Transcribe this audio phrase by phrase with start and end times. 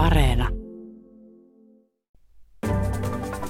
[0.00, 0.48] Areena.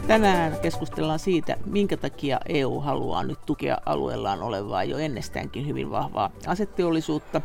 [0.06, 6.30] Tänään keskustellaan siitä, minkä takia EU haluaa nyt tukea alueellaan olevaa jo ennestäänkin hyvin vahvaa
[6.46, 7.40] asetteollisuutta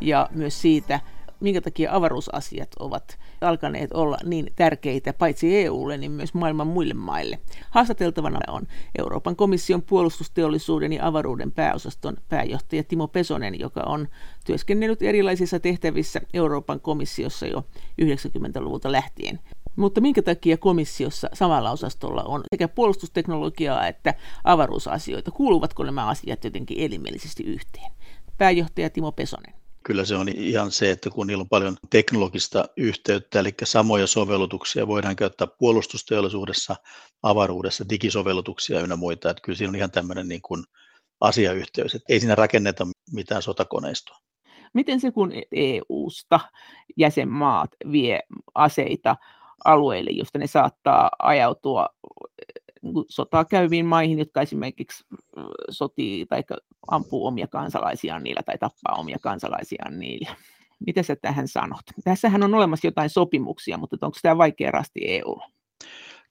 [0.00, 1.00] ja myös siitä,
[1.40, 7.38] minkä takia avaruusasiat ovat alkaneet olla niin tärkeitä paitsi EUlle, niin myös maailman muille maille.
[7.70, 8.66] Haastateltavana on
[8.98, 14.08] Euroopan komission puolustusteollisuuden ja avaruuden pääosaston pääjohtaja Timo Pesonen, joka on
[14.46, 17.64] työskennellyt erilaisissa tehtävissä Euroopan komissiossa jo
[18.02, 19.40] 90-luvulta lähtien.
[19.76, 24.14] Mutta minkä takia komissiossa samalla osastolla on sekä puolustusteknologiaa että
[24.44, 25.30] avaruusasioita?
[25.30, 27.92] Kuuluvatko nämä asiat jotenkin elimellisesti yhteen?
[28.38, 29.59] Pääjohtaja Timo Pesonen.
[29.84, 34.86] Kyllä se on ihan se, että kun niillä on paljon teknologista yhteyttä, eli samoja sovellutuksia
[34.86, 36.76] voidaan käyttää puolustusteollisuudessa,
[37.22, 40.64] avaruudessa, digisovellutuksia ynnä muita, että kyllä siinä on ihan tämmöinen niin kuin
[41.20, 44.16] asiayhteys, että ei siinä rakenneta mitään sotakoneistoa.
[44.74, 46.40] Miten se, kun EU-sta
[46.96, 48.20] jäsenmaat vie
[48.54, 49.16] aseita
[49.64, 51.88] alueille, josta ne saattaa ajautua
[53.08, 55.04] sotaa käyviin maihin, jotka esimerkiksi
[55.70, 56.44] sotii tai
[56.88, 60.36] ampuu omia kansalaisiaan niillä tai tappaa omia kansalaisiaan niillä.
[60.86, 61.80] Mitä sä tähän sanot?
[62.04, 65.50] Tässähän on olemassa jotain sopimuksia, mutta onko tämä vaikea rasti EUlla?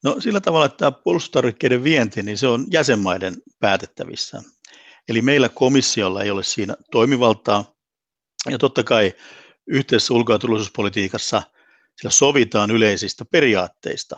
[0.03, 4.43] No sillä tavalla, että tämä puolustustarvikkeiden vienti, niin se on jäsenmaiden päätettävissä.
[5.09, 7.65] Eli meillä komissiolla ei ole siinä toimivaltaa.
[8.49, 9.13] Ja totta kai
[9.67, 11.41] yhteisessä ulko- ja turvallisuuspolitiikassa
[11.95, 14.15] sillä sovitaan yleisistä periaatteista,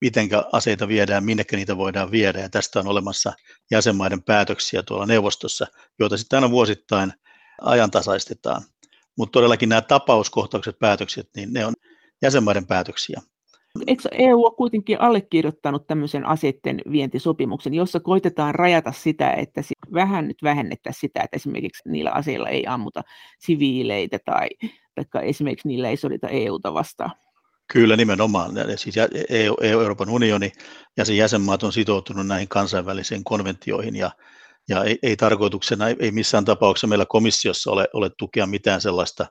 [0.00, 2.38] miten aseita viedään, minnekä niitä voidaan viedä.
[2.38, 3.32] Ja tästä on olemassa
[3.70, 5.66] jäsenmaiden päätöksiä tuolla neuvostossa,
[5.98, 7.12] joita sitten aina vuosittain
[7.60, 8.62] ajantasaistetaan.
[9.18, 11.74] Mutta todellakin nämä tapauskohtaukset päätökset, niin ne on
[12.22, 13.20] jäsenmaiden päätöksiä.
[13.86, 19.60] Eikö EU ole kuitenkin allekirjoittanut tämmöisen aseiden vientisopimuksen, jossa koitetaan rajata sitä, että
[19.94, 23.02] vähän nyt vähennettäisiin sitä, että esimerkiksi niillä aseilla ei ammuta
[23.38, 24.48] siviileitä tai,
[24.94, 27.10] tai esimerkiksi niillä ei sodita EUta vastaan?
[27.72, 28.52] Kyllä nimenomaan.
[28.76, 28.96] Siis
[29.28, 30.52] EU, e Euroopan unioni
[30.96, 34.10] ja sen jäsenmaat on sitoutunut näihin kansainvälisiin konventioihin ja,
[34.68, 39.26] ja ei, ei tarkoituksena, ei missään tapauksessa meillä komissiossa ole, ole tukea mitään sellaista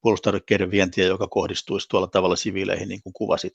[0.00, 3.52] puolustarvikkeiden vientiä, joka kohdistuisi tuolla tavalla siviileihin, niin kuin kuvasit.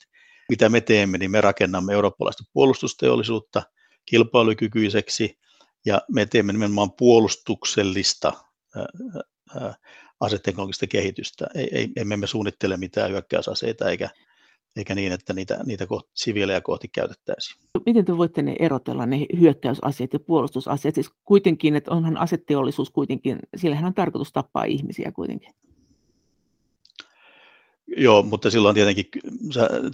[0.48, 3.62] Mitä me teemme, niin me rakennamme eurooppalaista puolustusteollisuutta
[4.06, 5.38] kilpailukykyiseksi
[5.86, 8.32] ja me teemme nimenomaan puolustuksellista
[10.20, 11.46] aseteknologista kehitystä.
[11.54, 14.08] Ei, ei, emme me suunnittele mitään hyökkäysaseita eikä,
[14.76, 17.60] eikä niin, että niitä, niitä kohti, siviilejä kohti käytettäisiin.
[17.86, 20.94] Miten te voitte ne erotella, ne hyökkäysasiat ja puolustusasiat?
[20.94, 25.54] Siis kuitenkin, että onhan aseteollisuus kuitenkin, sillähän on tarkoitus tappaa ihmisiä kuitenkin.
[27.96, 29.04] Joo, mutta silloin tietenkin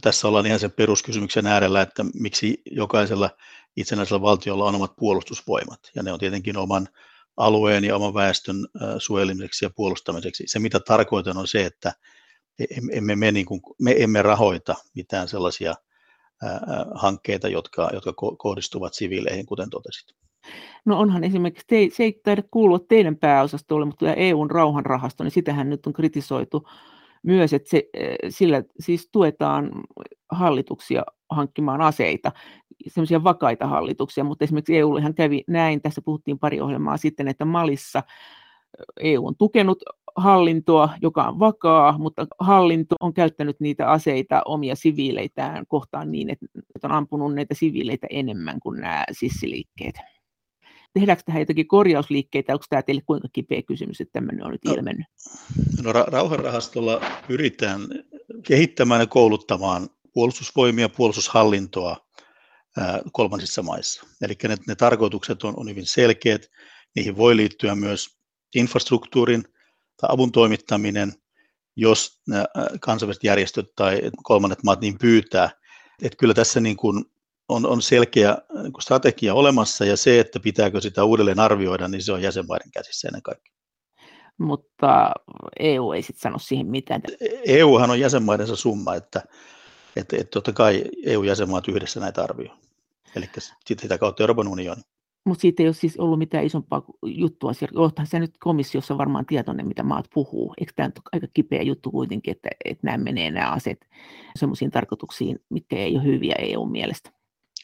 [0.00, 3.30] tässä ollaan ihan sen peruskysymyksen äärellä, että miksi jokaisella
[3.76, 6.88] itsenäisellä valtiolla on omat puolustusvoimat, ja ne on tietenkin oman
[7.36, 8.56] alueen ja oman väestön
[8.98, 10.44] suojelemiseksi ja puolustamiseksi.
[10.46, 11.92] Se, mitä tarkoitan, on se, että
[12.58, 15.74] e, emme me, niin kuin, me emme rahoita mitään sellaisia
[16.94, 20.06] hankkeita, jotka, jotka kohdistuvat siviileihin, kuten totesit.
[20.84, 25.70] No onhan esimerkiksi, te, se ei taida kuulua teidän pääosastolle, mutta EUn rauhanrahasto, niin sitähän
[25.70, 26.68] nyt on kritisoitu
[27.22, 27.88] myös, että se,
[28.28, 29.70] sillä siis tuetaan
[30.30, 32.32] hallituksia hankkimaan aseita
[32.86, 38.02] semmoisia vakaita hallituksia, mutta esimerkiksi EUllehan kävi näin, tässä puhuttiin pari ohjelmaa sitten, että Malissa
[39.00, 39.78] EU on tukenut
[40.16, 46.46] hallintoa, joka on vakaa, mutta hallinto on käyttänyt niitä aseita omia siviileitään kohtaan niin, että
[46.84, 49.94] on ampunut näitä siviileitä enemmän kuin nämä sissiliikkeet.
[50.94, 54.72] Tehdäänkö tähän jotakin korjausliikkeitä, onko tämä teille kuinka kipeä kysymys, että tämmöinen on nyt no,
[54.72, 55.06] ilmennyt?
[55.82, 57.80] No, ra- rauhanrahastolla pyritään
[58.46, 61.96] kehittämään ja kouluttamaan puolustusvoimia, puolustushallintoa
[63.12, 64.06] kolmansissa maissa.
[64.22, 66.46] Eli ne, ne tarkoitukset on, on hyvin selkeät.
[66.96, 68.08] Niihin voi liittyä myös
[68.54, 69.44] infrastruktuurin
[70.00, 71.12] tai avun toimittaminen,
[71.76, 72.22] jos
[72.80, 75.50] kansainväliset järjestöt tai kolmannet maat niin pyytää.
[76.02, 77.04] Että kyllä tässä niin kuin
[77.48, 82.02] on, on selkeä niin kuin strategia olemassa ja se, että pitääkö sitä uudelleen arvioida, niin
[82.02, 83.54] se on jäsenmaiden käsissä ennen kaikkea.
[84.38, 85.12] Mutta
[85.58, 87.02] EU ei sitten sano siihen mitään.
[87.46, 89.22] EUhan on jäsenmaidensa summa, että,
[89.96, 92.56] että, että totta kai EU-jäsenmaat yhdessä näitä arvioi
[93.16, 93.30] eli
[93.80, 94.82] sitä kautta Euroopan unioni.
[95.24, 97.52] Mutta siitä ei ole siis ollut mitään isompaa juttua.
[97.74, 100.54] Olethan se nyt komissiossa varmaan tietoinen, mitä maat puhuu.
[100.58, 103.86] Eikö tämä aika kipeä juttu kuitenkin, että, että nämä menee nämä aset
[104.36, 107.10] sellaisiin tarkoituksiin, mitkä ei ole hyviä EU-mielestä?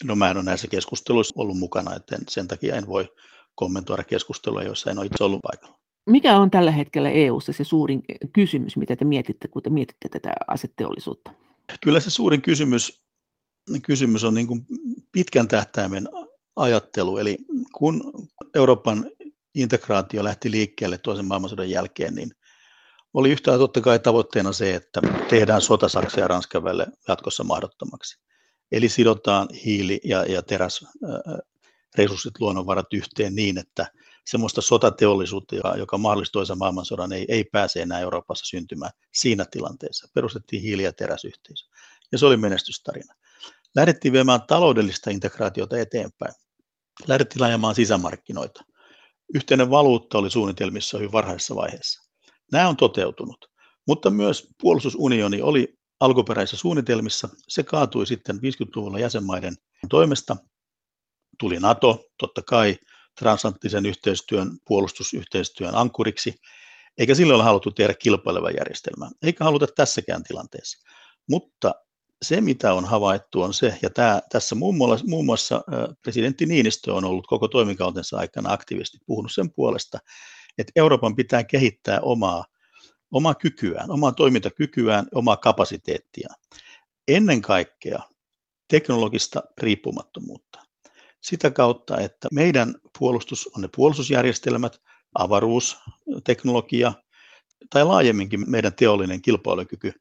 [0.04, 3.08] No mä en ole näissä keskusteluissa ollut mukana, että sen takia en voi
[3.54, 5.78] kommentoida keskustelua, jossa en ole itse ollut paikalla.
[6.06, 10.32] Mikä on tällä hetkellä EU:ssa se suurin kysymys, mitä te mietitte, kun te mietitte tätä
[10.48, 11.30] aseteollisuutta?
[11.80, 13.00] Kyllä se suurin kysymys
[13.82, 14.66] kysymys on niin kuin
[15.12, 16.08] pitkän tähtäimen
[16.56, 17.18] ajattelu.
[17.18, 17.38] Eli
[17.74, 18.12] kun
[18.54, 19.10] Euroopan
[19.54, 22.30] integraatio lähti liikkeelle toisen maailmansodan jälkeen, niin
[23.14, 25.00] oli yhtä totta kai tavoitteena se, että
[25.30, 28.18] tehdään sota Saksa ja Ranskan välille jatkossa mahdottomaksi.
[28.72, 33.86] Eli sidotaan hiili- ja, ja teräsresurssit, luonnonvarat yhteen niin, että
[34.26, 40.08] semmoista sotateollisuutta, joka mahdollisesti toisen maailmansodan, ei, ei pääse enää Euroopassa syntymään siinä tilanteessa.
[40.14, 41.66] Perustettiin hiili- ja teräsyhteisö.
[42.12, 43.14] Ja se oli menestystarina.
[43.76, 46.34] Lähdettiin viemään taloudellista integraatiota eteenpäin.
[47.06, 48.64] Lähdettiin laajamaan sisämarkkinoita.
[49.34, 52.10] Yhteinen valuutta oli suunnitelmissa hyvin varhaisessa vaiheessa.
[52.52, 53.50] Nämä on toteutunut,
[53.86, 57.28] mutta myös puolustusunioni oli alkuperäisissä suunnitelmissa.
[57.48, 59.54] Se kaatui sitten 50-luvulla jäsenmaiden
[59.90, 60.36] toimesta.
[61.38, 62.76] Tuli NATO, totta kai,
[63.18, 66.34] transatlanttisen yhteistyön, puolustusyhteistyön ankuriksi,
[66.98, 70.88] eikä sillä ole haluttu tehdä kilpaileva järjestelmää, eikä haluta tässäkään tilanteessa.
[71.28, 71.74] Mutta
[72.22, 75.62] se, mitä on havaittu, on se, ja tämä, tässä muun muassa, muun muassa
[76.02, 79.98] presidentti Niinistö on ollut koko toimikautensa aikana aktiivisesti puhunut sen puolesta,
[80.58, 82.44] että Euroopan pitää kehittää omaa,
[83.10, 86.36] omaa kykyään, omaa toimintakykyään, omaa kapasiteettiaan.
[87.08, 87.98] Ennen kaikkea
[88.68, 90.69] teknologista riippumattomuutta.
[91.20, 94.80] Sitä kautta, että meidän puolustus on ne puolustusjärjestelmät,
[95.14, 96.92] avaruusteknologia
[97.70, 99.92] tai laajemminkin meidän teollinen kilpailukyky.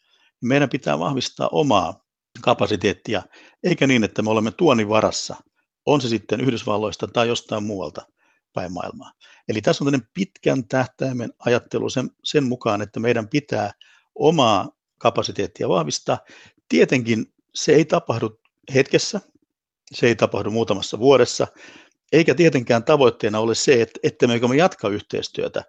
[0.41, 2.03] Meidän pitää vahvistaa omaa
[2.41, 3.21] kapasiteettia,
[3.63, 5.35] eikä niin, että me olemme tuonnin varassa,
[5.85, 8.05] on se sitten Yhdysvalloista tai jostain muualta
[8.53, 9.11] päin maailmaa.
[9.47, 13.71] Eli tässä on tämmöinen pitkän tähtäimen ajattelu sen, sen mukaan, että meidän pitää
[14.15, 16.19] omaa kapasiteettia vahvistaa.
[16.69, 17.25] Tietenkin
[17.55, 18.39] se ei tapahdu
[18.73, 19.21] hetkessä,
[19.93, 21.47] se ei tapahdu muutamassa vuodessa,
[22.11, 25.63] eikä tietenkään tavoitteena ole se, että, että me jatka yhteistyötä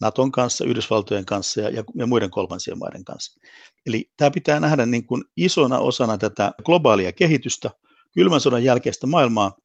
[0.00, 3.40] Naton kanssa, Yhdysvaltojen kanssa ja, ja muiden kolmansien maiden kanssa.
[3.86, 7.70] Eli tämä pitää nähdä niin kuin isona osana tätä globaalia kehitystä,
[8.14, 9.56] kylmän sodan jälkeistä maailmaa,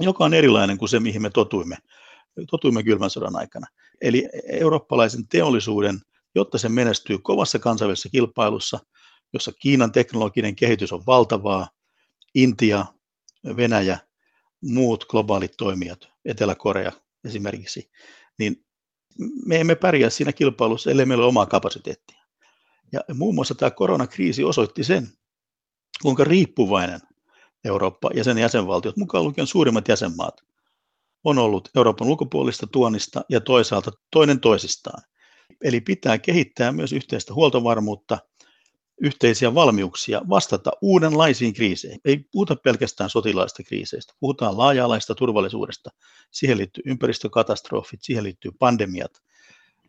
[0.00, 1.76] joka on erilainen kuin se, mihin me totuimme,
[2.50, 3.66] totuimme kylmän sodan aikana.
[4.00, 6.00] Eli eurooppalaisen teollisuuden,
[6.34, 8.78] jotta se menestyy kovassa kansainvälisessä kilpailussa,
[9.32, 11.68] jossa Kiinan teknologinen kehitys on valtavaa,
[12.34, 12.86] Intia,
[13.56, 13.98] Venäjä,
[14.64, 16.92] muut globaalit toimijat, Etelä-Korea
[17.24, 17.90] esimerkiksi,
[18.38, 18.64] niin
[19.46, 22.18] me emme pärjää siinä kilpailussa, ellei meillä ole omaa kapasiteettia.
[22.92, 25.08] Ja muun muassa tämä koronakriisi osoitti sen,
[26.02, 27.00] kuinka riippuvainen
[27.64, 30.40] Eurooppa ja sen jäsenvaltiot, mukaan lukien suurimmat jäsenmaat,
[31.24, 35.02] on ollut Euroopan ulkopuolista tuonnista ja toisaalta toinen toisistaan.
[35.64, 38.18] Eli pitää kehittää myös yhteistä huoltovarmuutta,
[39.00, 42.00] yhteisiä valmiuksia vastata uudenlaisiin kriiseihin.
[42.04, 45.90] Ei puhuta pelkästään sotilaista kriiseistä, puhutaan laaja-alaista turvallisuudesta.
[46.30, 49.22] Siihen liittyy ympäristökatastrofit, siihen liittyy pandemiat,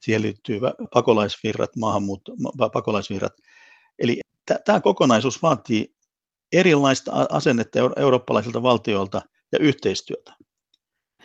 [0.01, 0.59] siihen liittyy
[0.93, 2.31] pakolaisvirrat, maahanmuutto,
[2.73, 3.33] pakolaisvirrat.
[3.99, 4.21] Eli
[4.65, 5.95] tämä kokonaisuus vaatii
[6.51, 9.21] erilaista asennetta eurooppalaisilta valtioilta
[9.51, 10.33] ja yhteistyötä.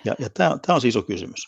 [0.04, 1.46] Ja, ja tämä, on siis iso kysymys.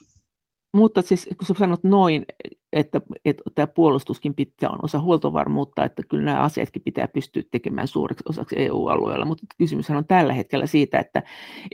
[0.75, 2.27] Mutta siis kun sanot noin,
[2.77, 7.89] että, että tämä puolustuskin pitää on osa huoltovarmuutta, että kyllä nämä aseetkin pitää pystyä tekemään
[7.89, 11.23] suureksi osaksi EU-alueella, mutta kysymyshän on tällä hetkellä siitä, että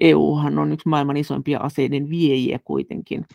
[0.01, 3.27] EUhan on yksi maailman isoimpia aseiden viejiä kuitenkin.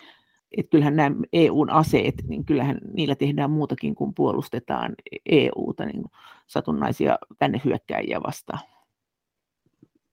[0.57, 6.03] Että kyllähän nämä EUn aseet, niin kyllähän niillä tehdään muutakin kuin puolustetaan EUta, niin
[6.47, 8.59] satunnaisia tänne hyökkääjiä vastaan.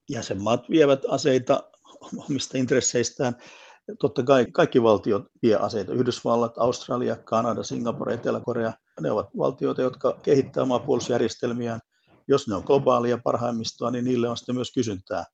[0.09, 1.63] Jäsenmaat vievät aseita
[2.29, 3.35] omista intresseistään
[3.99, 5.93] Totta kai kaikki valtiot vie aseita.
[5.93, 11.79] Yhdysvallat, Australia, Kanada, Singapore, Etelä-Korea, ne ovat valtioita, jotka kehittävät omaa puolustusjärjestelmiään.
[12.27, 15.25] Jos ne on globaalia parhaimmistoa, niin niille on sitten myös kysyntää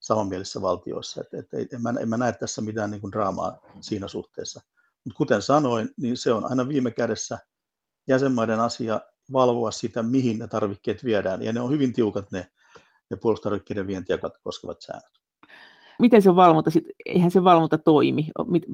[0.00, 1.20] samanmielisissä valtioissa.
[1.20, 4.60] Et, et, en, mä, en mä näe tässä mitään niin kuin draamaa siinä suhteessa.
[5.04, 7.38] Mutta kuten sanoin, niin se on aina viime kädessä
[8.08, 9.00] jäsenmaiden asia
[9.32, 11.42] valvoa sitä, mihin ne tarvikkeet viedään.
[11.42, 12.46] Ja ne on hyvin tiukat ne,
[13.10, 15.19] ne puolustustarvikkeiden vientiä koskevat säännöt
[16.00, 18.26] miten se valvonta, sit, eihän se valvonta toimi,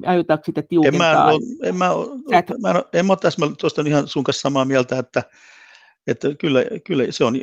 [0.05, 1.31] aiotaanko sitä tiukentaa?
[1.31, 1.89] En mä, en mä,
[2.31, 2.45] Et...
[2.61, 5.23] mä, en, en mä ole tuosta ihan sun kanssa samaa mieltä, että,
[6.07, 7.35] että kyllä, kyllä se on,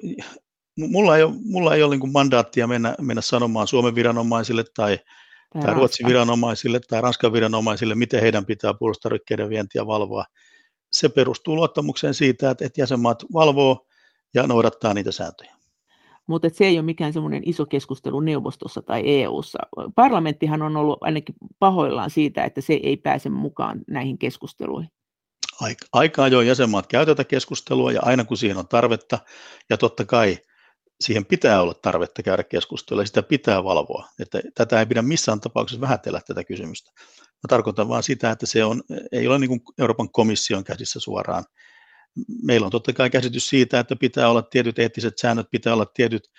[0.79, 4.99] mulla ei ole, mulla ei ole niin mandaattia mennä, mennä sanomaan Suomen viranomaisille tai,
[5.53, 10.25] tai, tai Ruotsin viranomaisille tai Ranskan viranomaisille, miten heidän pitää puolustarvikkeiden vientiä valvoa.
[10.93, 13.87] Se perustuu luottamukseen siitä, että, että jäsenmaat valvoo
[14.35, 15.55] ja noudattaa niitä sääntöjä
[16.26, 19.59] mutta se ei ole mikään semmoinen iso keskustelu neuvostossa tai EU:ssa.
[19.95, 24.90] Parlamenttihan on ollut ainakin pahoillaan siitä, että se ei pääse mukaan näihin keskusteluihin.
[25.93, 29.19] Aika, ajoin jäsenmaat käy tätä keskustelua ja aina kun siihen on tarvetta,
[29.71, 30.38] ja totta kai
[31.00, 34.09] siihen pitää olla tarvetta käydä keskustelua ja sitä pitää valvoa.
[34.21, 36.90] Että tätä ei pidä missään tapauksessa vähätellä tätä kysymystä.
[37.19, 41.45] Mä tarkoitan vain sitä, että se on, ei ole niin Euroopan komission käsissä suoraan,
[42.42, 46.30] meillä on totta kai käsitys siitä, että pitää olla tietyt eettiset säännöt, pitää olla tietyt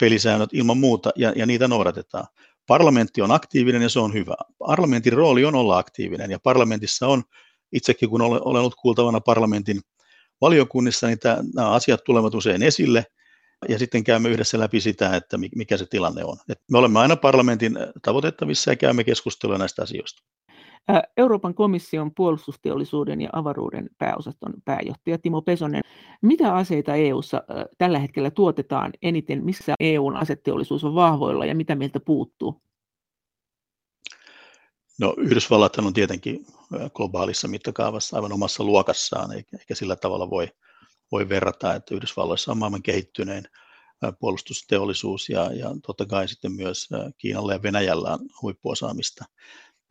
[0.00, 2.26] pelisäännöt ilman muuta, ja, ja niitä noudatetaan.
[2.66, 4.34] Parlamentti on aktiivinen ja se on hyvä.
[4.58, 7.22] Parlamentin rooli on olla aktiivinen, ja parlamentissa on,
[7.72, 9.80] itsekin kun olen ollut kuultavana parlamentin
[10.40, 13.06] valiokunnissa, niin tämä, nämä asiat tulevat usein esille,
[13.68, 16.36] ja sitten käymme yhdessä läpi sitä, että mikä se tilanne on.
[16.48, 20.22] Et me olemme aina parlamentin tavoitettavissa ja käymme keskustelua näistä asioista.
[21.16, 25.82] Euroopan komission puolustusteollisuuden ja avaruuden pääosaston pääjohtaja Timo Pesonen.
[26.22, 27.42] Mitä aseita EU:ssa
[27.78, 32.62] tällä hetkellä tuotetaan eniten, missä EUn aseteollisuus on vahvoilla ja mitä meiltä puuttuu?
[35.00, 36.46] No Yhdysvallat on tietenkin
[36.94, 40.48] globaalissa mittakaavassa aivan omassa luokassaan, eikä sillä tavalla voi,
[41.12, 43.44] voi verrata, että Yhdysvalloissa on maailman kehittynein
[44.20, 49.24] puolustusteollisuus ja, ja totta kai sitten myös Kiinalla ja Venäjällä on huippuosaamista.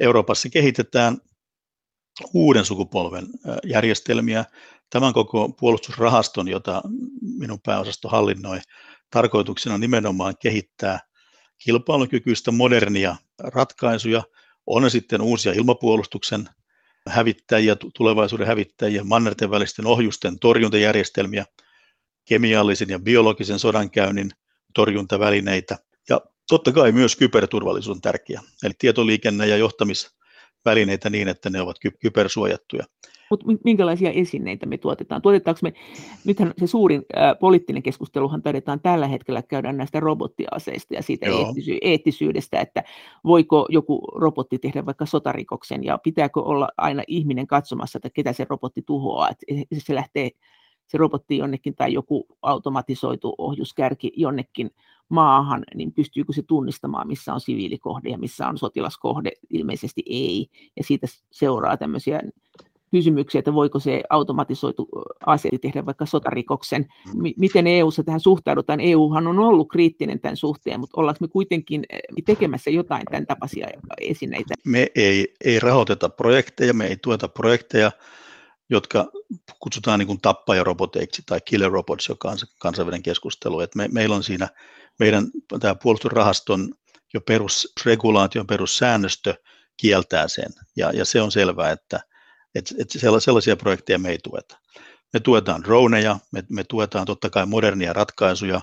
[0.02, 1.18] Euroopassa kehitetään
[2.34, 3.28] uuden sukupolven
[3.66, 4.46] järjestelmiä.
[4.90, 6.82] Tämän koko puolustusrahaston, jota
[7.40, 8.60] minun pääosasto hallinnoi,
[9.12, 11.00] tarkoituksena on nimenomaan kehittää
[11.64, 14.24] kilpailukykyistä modernia ratkaisuja,
[14.68, 16.50] on sitten uusia ilmapuolustuksen
[17.10, 21.46] hävittäjiä, tulevaisuuden hävittäjiä, mannerten välisten ohjusten torjuntajärjestelmiä,
[22.26, 24.32] kemiallisen ja biologisen sodankäynnin
[24.74, 25.78] torjuntavälineitä
[26.10, 31.76] ja totta kai myös kyberturvallisuus on tärkeä, eli tietoliikenne- ja johtamisvälineitä niin, että ne ovat
[32.02, 32.84] kybersuojattuja.
[33.30, 35.22] Mutta minkälaisia esineitä me tuotetaan?
[35.22, 35.74] Tuotetaanko me,
[36.26, 41.78] nythän se suurin ää, poliittinen keskusteluhan taidetaan tällä hetkellä käydä näistä robottiaseista ja siitä eettisy-
[41.82, 42.84] eettisyydestä, että
[43.24, 48.46] voiko joku robotti tehdä vaikka sotarikoksen ja pitääkö olla aina ihminen katsomassa, että ketä se
[48.50, 49.46] robotti tuhoaa, että
[49.78, 50.30] se lähtee
[50.88, 54.72] se robotti jonnekin tai joku automatisoitu ohjuskärki jonnekin
[55.12, 59.32] maahan, niin pystyykö se tunnistamaan, missä on siviilikohde ja missä on sotilaskohde?
[59.50, 60.48] Ilmeisesti ei.
[60.78, 62.22] Ja siitä seuraa tämmöisiä
[62.92, 64.90] kysymyksiä, että voiko se automatisoitu
[65.26, 66.86] ase tehdä vaikka sotarikoksen.
[67.14, 68.80] M- miten EU-ssa tähän suhtaudutaan?
[68.80, 71.84] EUhan on ollut kriittinen tämän suhteen, mutta ollaanko me kuitenkin
[72.26, 73.68] tekemässä jotain tämän tapaisia
[74.02, 74.54] esineitä?
[74.66, 77.92] Me ei, ei rahoiteta projekteja, me ei tueta projekteja,
[78.72, 79.08] jotka
[79.60, 83.60] kutsutaan niin kuin tappajaroboteiksi tai killer robots, joka on se kansainvälinen keskustelu.
[83.60, 84.48] Et me, meillä on siinä
[85.00, 85.28] meidän
[85.60, 86.74] tämä puolustusrahaston
[87.14, 89.36] jo perusregulaation perussäännöstö
[89.78, 92.00] kieltää sen, ja, ja se on selvää, että,
[92.56, 94.58] että, että sellaisia projekteja me ei tueta.
[95.14, 98.62] Me tuetaan droneja, me, me tuetaan totta kai modernia ratkaisuja,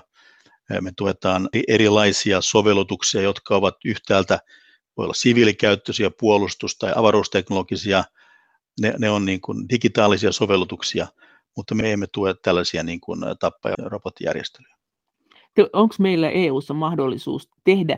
[0.81, 4.39] me tuetaan erilaisia sovellutuksia, jotka ovat yhtäältä,
[4.97, 8.03] voi olla siviilikäyttöisiä puolustus- tai avaruusteknologisia,
[8.81, 11.07] ne, ne on niin kuin digitaalisia sovellutuksia,
[11.55, 14.79] mutta me emme tue tällaisia niin kuin tappa- ja robottijärjestelyjä
[15.73, 17.97] onko meillä EU:ssa mahdollisuus tehdä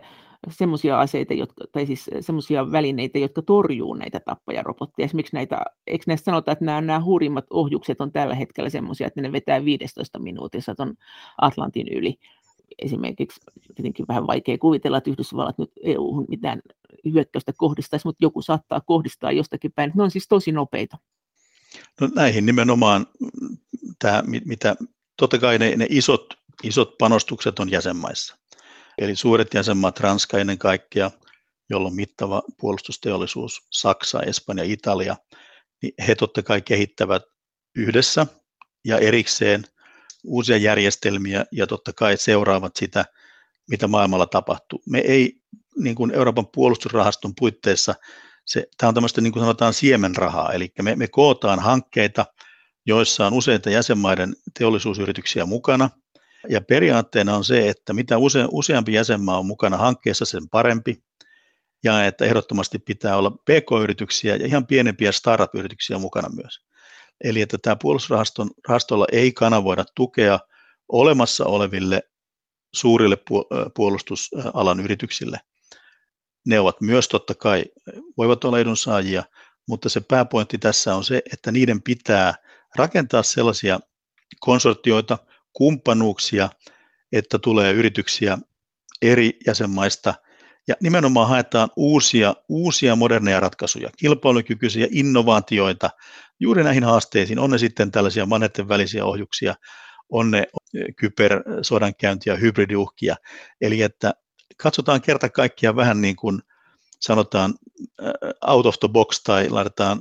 [0.50, 5.06] semmoisia aseita, jotka, tai siis semmoisia välineitä, jotka torjuu näitä tappajarobotteja.
[5.06, 9.22] Esimerkiksi näitä, eikö näistä sanota, että nämä, nämä hurjimmat ohjukset on tällä hetkellä semmoisia, että
[9.22, 10.94] ne vetää 15 minuutissa tuon
[11.42, 12.16] Atlantin yli.
[12.80, 13.42] Esimerkiksi
[13.76, 16.62] tietenkin vähän vaikea kuvitella, että Yhdysvallat nyt EU mitään
[17.14, 19.92] hyökkäystä kohdistaisi, mutta joku saattaa kohdistaa jostakin päin.
[19.96, 20.98] Ne on siis tosi nopeita.
[22.02, 23.08] No näihin nimenomaan,
[24.00, 24.76] tämä, mitä,
[25.18, 28.38] totta kai ne, ne isot isot panostukset on jäsenmaissa.
[28.98, 31.12] Eli suuret jäsenmaat, Ranska ennen kaikkea,
[31.70, 35.16] jolla on mittava puolustusteollisuus, Saksa, Espanja, Italia,
[35.82, 37.24] niin he totta kai kehittävät
[37.76, 38.28] yhdessä
[38.86, 39.64] ja erikseen
[40.24, 43.06] uusia järjestelmiä ja totta kai seuraavat sitä,
[43.70, 44.82] mitä maailmalla tapahtuu.
[44.90, 45.34] Me ei
[45.78, 47.96] niin kuin Euroopan puolustusrahaston puitteissa,
[48.46, 52.26] se, tämä on tämmöistä niin kuin sanotaan siemenrahaa, eli me, me kootaan hankkeita,
[52.86, 55.90] joissa on useita jäsenmaiden teollisuusyrityksiä mukana,
[56.50, 61.04] ja periaatteena on se, että mitä use, useampi jäsenmaa on mukana hankkeessa, sen parempi.
[61.84, 66.60] Ja että ehdottomasti pitää olla pk-yrityksiä ja ihan pienempiä startup-yrityksiä mukana myös.
[67.24, 70.40] Eli että tämä puolustusrahastolla ei kanavoida tukea
[70.90, 72.04] olemassa oleville
[72.76, 73.18] suurille
[73.76, 75.40] puolustusalan yrityksille.
[76.46, 77.66] Ne ovat myös totta kai,
[78.18, 79.24] voivat olla edunsaajia,
[79.68, 82.34] mutta se pääpointti tässä on se, että niiden pitää
[82.76, 83.80] rakentaa sellaisia
[84.40, 85.18] konsortioita,
[85.54, 86.50] kumppanuuksia,
[87.12, 88.38] että tulee yrityksiä
[89.02, 90.14] eri jäsenmaista
[90.68, 95.90] ja nimenomaan haetaan uusia, uusia moderneja ratkaisuja, kilpailukykyisiä innovaatioita
[96.40, 97.40] juuri näihin haasteisiin.
[97.40, 99.56] On ne sitten tällaisia manetten välisiä ohjuksia,
[100.10, 100.48] on ne
[100.96, 103.16] kybersodankäyntiä, hybridiuhkia.
[103.62, 104.14] Eli että
[104.58, 106.42] katsotaan kerta kaikkiaan vähän niin kuin
[107.00, 107.54] sanotaan
[108.48, 110.00] out of the box tai laitetaan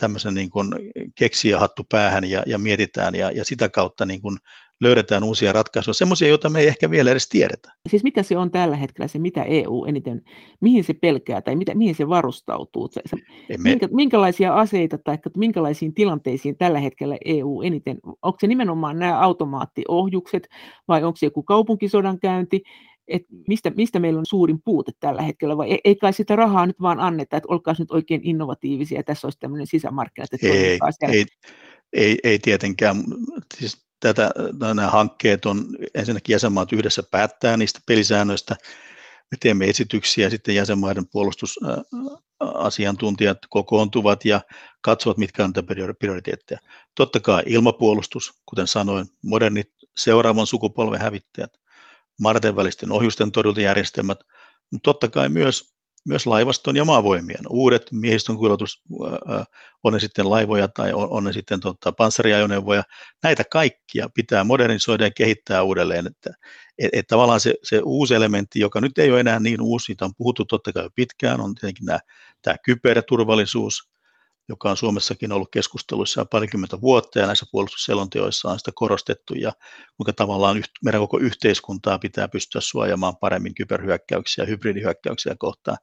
[0.00, 0.68] tämmöisen niin kuin
[1.14, 4.38] keksijähattu päähän ja, ja mietitään ja, ja sitä kautta niin kuin
[4.80, 7.72] löydetään uusia ratkaisuja, semmoisia, joita me ei ehkä vielä edes tiedetä.
[7.88, 10.22] Siis mitä se on tällä hetkellä, se mitä EU eniten,
[10.60, 12.88] mihin se pelkää tai mitä, mihin se varustautuu?
[12.88, 13.16] Se, se,
[13.48, 13.70] Emme...
[13.70, 20.48] minkä, minkälaisia aseita tai minkälaisiin tilanteisiin tällä hetkellä EU eniten, onko se nimenomaan nämä automaattiohjukset
[20.88, 22.62] vai onko se joku kaupunkisodan käynti,
[23.08, 26.80] että mistä, mistä meillä on suurin puute tällä hetkellä, vai ei kai sitä rahaa nyt
[26.80, 30.78] vaan anneta, että olkaa nyt oikein innovatiivisia, tässä olisi tämmöinen sisämarkkina, että ei,
[31.08, 31.24] ei,
[31.92, 32.96] ei, ei tietenkään,
[33.58, 38.56] siis tätä, nämä hankkeet on ensinnäkin jäsenmaat yhdessä päättää niistä pelisäännöistä,
[39.30, 44.40] me teemme esityksiä, sitten jäsenmaiden puolustusasiantuntijat kokoontuvat ja
[44.80, 45.62] katsovat, mitkä on niitä
[45.98, 46.58] prioriteetteja.
[46.94, 51.52] Totta kai ilmapuolustus, kuten sanoin, modernit seuraavan sukupolven hävittäjät,
[52.20, 54.18] Marten välisten ohjusten torjuntajärjestelmät,
[54.72, 55.73] mutta totta kai myös,
[56.08, 57.44] myös laivaston ja maavoimien.
[57.50, 58.82] Uudet miehistön kuljetus,
[59.84, 62.82] on ne sitten laivoja tai on, on ne sitten tota, panssariajoneuvoja,
[63.22, 66.30] näitä kaikkia pitää modernisoida ja kehittää uudelleen, että
[66.78, 70.04] et, et tavallaan se, se uusi elementti, joka nyt ei ole enää niin uusi, siitä
[70.04, 71.98] on puhuttu totta kai pitkään, on tietenkin nämä,
[72.42, 73.93] tämä kyberturvallisuus,
[74.48, 79.52] joka on Suomessakin ollut keskusteluissa jo parikymmentä vuotta ja näissä puolustusselonteoissa on sitä korostettu ja
[79.96, 85.78] kuinka tavallaan meidän koko yhteiskuntaa pitää pystyä suojamaan paremmin kyberhyökkäyksiä ja hybridihyökkäyksiä kohtaan.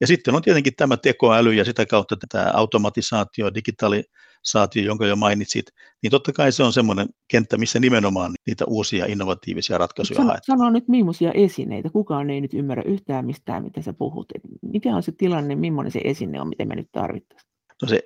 [0.00, 5.66] Ja sitten on tietenkin tämä tekoäly ja sitä kautta tämä automatisaatio, digitalisaatio, jonka jo mainitsit,
[6.02, 10.58] niin totta kai se on semmoinen kenttä, missä nimenomaan niitä uusia innovatiivisia ratkaisuja Sano, haetaan.
[10.58, 11.90] Sano nyt millaisia esineitä.
[11.90, 14.32] Kukaan ei nyt ymmärrä yhtään mistään, mitä sä puhut.
[14.62, 17.53] mikä on se tilanne, millainen se esine on, mitä me nyt tarvittaisiin?
[17.82, 18.00] No se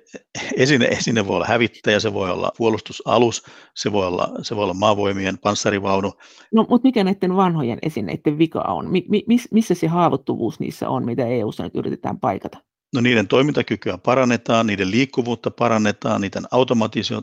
[0.57, 3.43] esine, esine voi olla hävittäjä, se voi olla puolustusalus,
[3.75, 6.13] se voi olla, se voi olla maavoimien panssarivaunu.
[6.53, 8.91] No, mutta mikä näiden vanhojen esineiden vika on?
[8.91, 12.57] Mi, mi, missä se haavoittuvuus niissä on, mitä EU-ssa nyt yritetään paikata?
[12.95, 16.43] No niiden toimintakykyä parannetaan, niiden liikkuvuutta parannetaan, niiden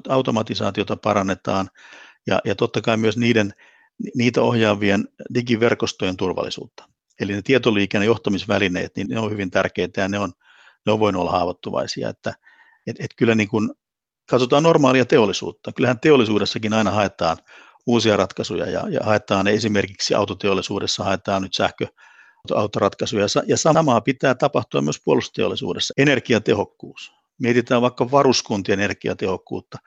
[0.08, 1.68] automatisaatiota parannetaan
[2.26, 3.52] ja, ja totta kai myös niiden,
[4.14, 6.84] niitä ohjaavien digiverkostojen turvallisuutta.
[7.20, 10.32] Eli ne tietoliikenne- johtamisvälineet, niin ne on hyvin tärkeitä ja ne on,
[10.86, 12.08] ne on voinut olla haavoittuvaisia.
[12.08, 12.34] Että,
[12.86, 13.70] et, et kyllä niin kuin,
[14.30, 15.72] katsotaan normaalia teollisuutta.
[15.72, 17.36] Kyllähän teollisuudessakin aina haetaan
[17.86, 21.86] uusia ratkaisuja ja, ja haetaan esimerkiksi autoteollisuudessa haetaan nyt sähkö,
[22.54, 25.94] autoratkaisuja ja samaa pitää tapahtua myös puolustusteollisuudessa.
[25.96, 27.12] Energiatehokkuus.
[27.40, 29.78] Mietitään vaikka varuskuntien energiatehokkuutta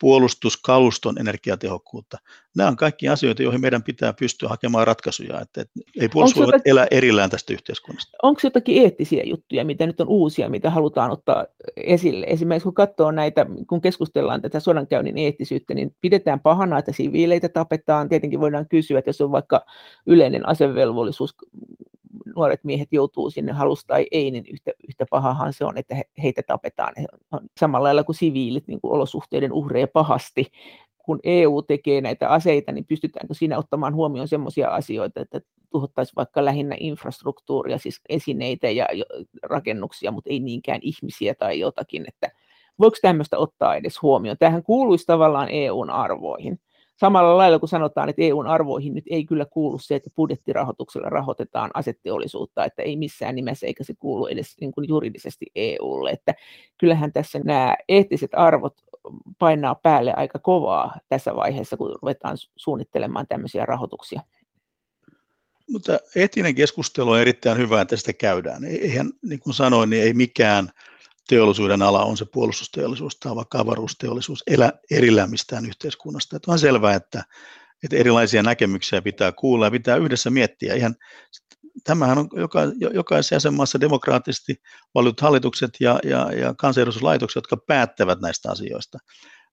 [0.00, 2.18] puolustuskaluston energiatehokkuutta.
[2.56, 5.64] Nämä on kaikki asioita, joihin meidän pitää pystyä hakemaan ratkaisuja, että,
[6.00, 8.16] ei puolustusvoimat jotakin, elä erillään tästä yhteiskunnasta.
[8.22, 12.26] Onko jotakin eettisiä juttuja, mitä nyt on uusia, mitä halutaan ottaa esille?
[12.28, 18.08] Esimerkiksi kun katsoo näitä, kun keskustellaan tätä sodankäynnin eettisyyttä, niin pidetään pahana, että siviileitä tapetaan.
[18.08, 19.64] Tietenkin voidaan kysyä, että jos on vaikka
[20.06, 21.34] yleinen asevelvollisuus
[22.36, 26.04] nuoret miehet joutuu sinne halusta tai ei, niin yhtä, yhtä pahahan se on, että he,
[26.22, 26.92] heitä tapetaan.
[26.98, 30.46] He on samalla lailla kuin siviilit niin kuin olosuhteiden uhreja pahasti.
[30.98, 36.44] Kun EU tekee näitä aseita, niin pystytäänkö siinä ottamaan huomioon sellaisia asioita, että tuhottaisiin vaikka
[36.44, 38.86] lähinnä infrastruktuuria, siis esineitä ja
[39.42, 42.30] rakennuksia, mutta ei niinkään ihmisiä tai jotakin, että
[42.78, 44.36] voiko tämmöistä ottaa edes huomioon?
[44.38, 46.60] Tähän kuuluisi tavallaan EUn arvoihin
[47.00, 51.70] samalla lailla kuin sanotaan, että EUn arvoihin nyt ei kyllä kuulu se, että budjettirahoituksella rahoitetaan
[51.74, 56.34] asetteollisuutta, että ei missään nimessä eikä se kuulu edes niin kuin juridisesti EUlle, että
[56.78, 58.74] kyllähän tässä nämä eettiset arvot
[59.38, 64.20] painaa päälle aika kovaa tässä vaiheessa, kun ruvetaan suunnittelemaan tämmöisiä rahoituksia.
[65.70, 68.64] Mutta eettinen keskustelu on erittäin hyvä, että sitä käydään.
[68.64, 70.70] Eihän, niin kuin sanoin, niin ei mikään
[71.28, 76.36] teollisuuden ala on se puolustusteollisuus tai vaikka avaruusteollisuus elä erillään mistään yhteiskunnasta.
[76.36, 77.24] Että on selvää, että,
[77.84, 80.74] että erilaisia näkemyksiä pitää kuulla ja pitää yhdessä miettiä.
[80.74, 80.94] Ihan,
[81.84, 82.60] tämähän on joka,
[82.94, 84.54] jokaisessa jäsenmaassa demokraattisesti
[84.94, 88.98] valitut hallitukset ja, ja, ja kansanedustuslaitokset, jotka päättävät näistä asioista.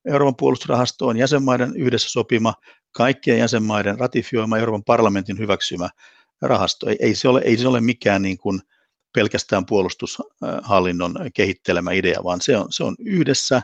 [0.05, 2.53] Euroopan puolustusrahasto on jäsenmaiden yhdessä sopima,
[2.91, 5.89] kaikkien jäsenmaiden ratifioima Euroopan parlamentin hyväksymä
[6.41, 6.89] rahasto.
[6.89, 8.61] Ei, ei, se, ole, ei se ole mikään niin kuin,
[9.15, 13.62] pelkästään puolustushallinnon kehittelemä idea, vaan se on, se on yhdessä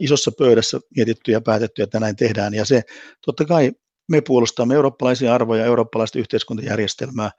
[0.00, 2.54] isossa pöydässä mietitty ja päätetty, että näin tehdään.
[2.54, 2.82] Ja se
[3.26, 3.72] totta kai
[4.08, 7.30] me puolustamme eurooppalaisia arvoja, eurooppalaista yhteiskuntajärjestelmää,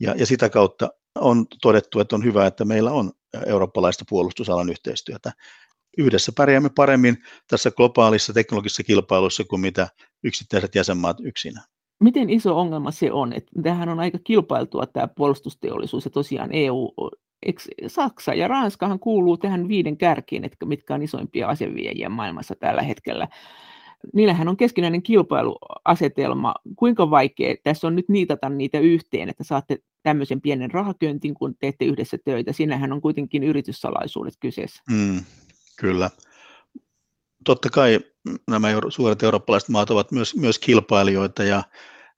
[0.00, 3.12] ja, ja sitä kautta on todettu, että on hyvä, että meillä on
[3.46, 5.32] eurooppalaista puolustusalan yhteistyötä.
[5.98, 9.88] Yhdessä pärjäämme paremmin tässä globaalissa teknologisessa kilpailussa kuin mitä
[10.24, 13.32] yksittäiset jäsenmaat yksinään miten iso ongelma se on?
[13.32, 16.92] Että tämähän on aika kilpailtua tämä puolustusteollisuus ja tosiaan EU,
[17.86, 23.28] Saksa ja Ranskahan kuuluu tähän viiden kärkiin, että mitkä on isoimpia aseviejiä maailmassa tällä hetkellä.
[24.14, 26.54] Niillähän on keskinäinen kilpailuasetelma.
[26.76, 31.84] Kuinka vaikea tässä on nyt niitata niitä yhteen, että saatte tämmöisen pienen rahaköntin, kun teette
[31.84, 32.52] yhdessä töitä.
[32.52, 34.82] Siinähän on kuitenkin yrityssalaisuudet kyseessä.
[34.90, 35.20] Mm,
[35.80, 36.10] kyllä.
[37.46, 38.00] Totta kai
[38.50, 41.62] nämä suuret eurooppalaiset maat ovat myös, myös kilpailijoita ja,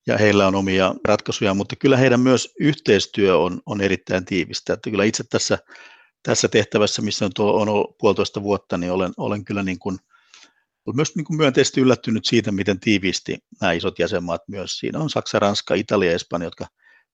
[0.07, 4.73] ja heillä on omia ratkaisuja, mutta kyllä heidän myös yhteistyö on, on erittäin tiivistä.
[4.73, 5.59] Että kyllä itse tässä,
[6.23, 9.99] tässä tehtävässä, missä on ollut puolitoista vuotta, niin olen, olen kyllä niin kuin,
[10.87, 14.79] olen myös niin kuin myönteisesti yllättynyt siitä, miten tiiviisti nämä isot jäsenmaat myös.
[14.79, 16.67] Siinä on Saksa, Ranska, Italia ja Espanja, jotka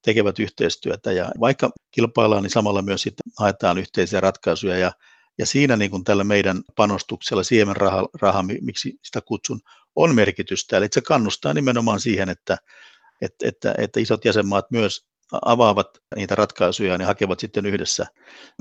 [0.04, 4.92] tekevät yhteistyötä ja vaikka kilpaillaan, niin samalla myös sitten haetaan yhteisiä ratkaisuja ja
[5.38, 9.60] Ja siinä niin kuin tällä meidän panostuksella, siemenraha, raha, miksi sitä kutsun,
[9.96, 10.76] on merkitystä.
[10.76, 12.56] Eli se kannustaa nimenomaan siihen, että,
[13.22, 15.06] että, että, että isot jäsenmaat myös
[15.44, 18.06] avaavat niitä ratkaisuja, niin hakevat sitten yhdessä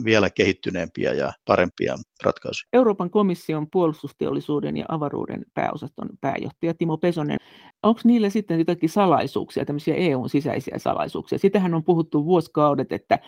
[0.06, 2.70] vielä kehittyneempiä ja parempia ratkaisuja.
[2.74, 7.38] Euroopan komission puolustusteollisuuden ja avaruuden pääosaston pääjohtaja Timo Pesonen,
[7.84, 11.40] onko niillä sitten jotakin salaisuuksia, tämmöisiä EUn sisäisiä salaisuuksia?
[11.40, 13.20] Sitähän on puhuttu vuosikaudet, että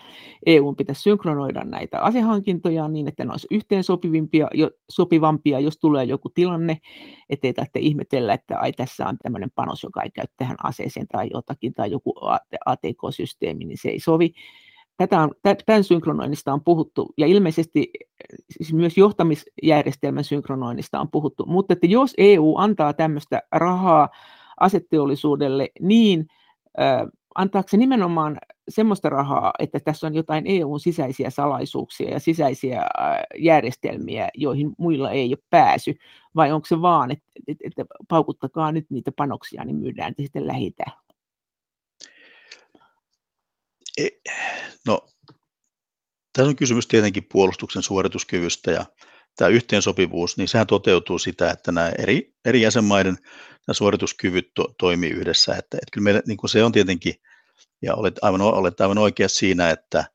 [0.45, 6.03] EUn pitäisi synkronoida näitä asehankintoja niin, että ne olisi yhteen sopivimpia, jo, sopivampia, jos tulee
[6.03, 6.77] joku tilanne,
[7.29, 11.29] ettei tarvitse ihmetellä, että ai tässä on tämmöinen panos, joka ei käy tähän aseeseen tai
[11.33, 12.13] jotakin, tai joku
[12.65, 14.33] ATK-systeemi, niin se ei sovi.
[14.97, 15.31] Tätä on,
[15.65, 17.91] tämän synkronoinnista on puhuttu, ja ilmeisesti
[18.51, 24.09] siis myös johtamisjärjestelmän synkronoinnista on puhuttu, mutta että jos EU antaa tämmöistä rahaa
[24.59, 26.27] asetteollisuudelle, niin
[26.79, 28.37] äh, antaako se nimenomaan
[28.69, 32.81] semmoista rahaa, että tässä on jotain EUn sisäisiä salaisuuksia ja sisäisiä
[33.37, 35.95] järjestelmiä, joihin muilla ei ole pääsy,
[36.35, 40.47] vai onko se vaan, että, että, että paukuttakaa nyt niitä panoksia, niin myydään että sitten
[40.47, 40.91] lähitään?
[43.97, 44.07] E,
[44.87, 45.07] no,
[46.33, 48.85] tässä on kysymys tietenkin puolustuksen suorituskyvystä ja
[49.35, 53.17] tämä yhteensopivuus, niin sehän toteutuu sitä, että nämä eri, eri jäsenmaiden
[53.67, 55.51] nämä suorituskyvyt to, toimii yhdessä.
[55.51, 57.15] Että, että kyllä meillä, niin kuin se on tietenkin,
[57.81, 60.05] ja olet aivan, olet aivan oikea siinä, että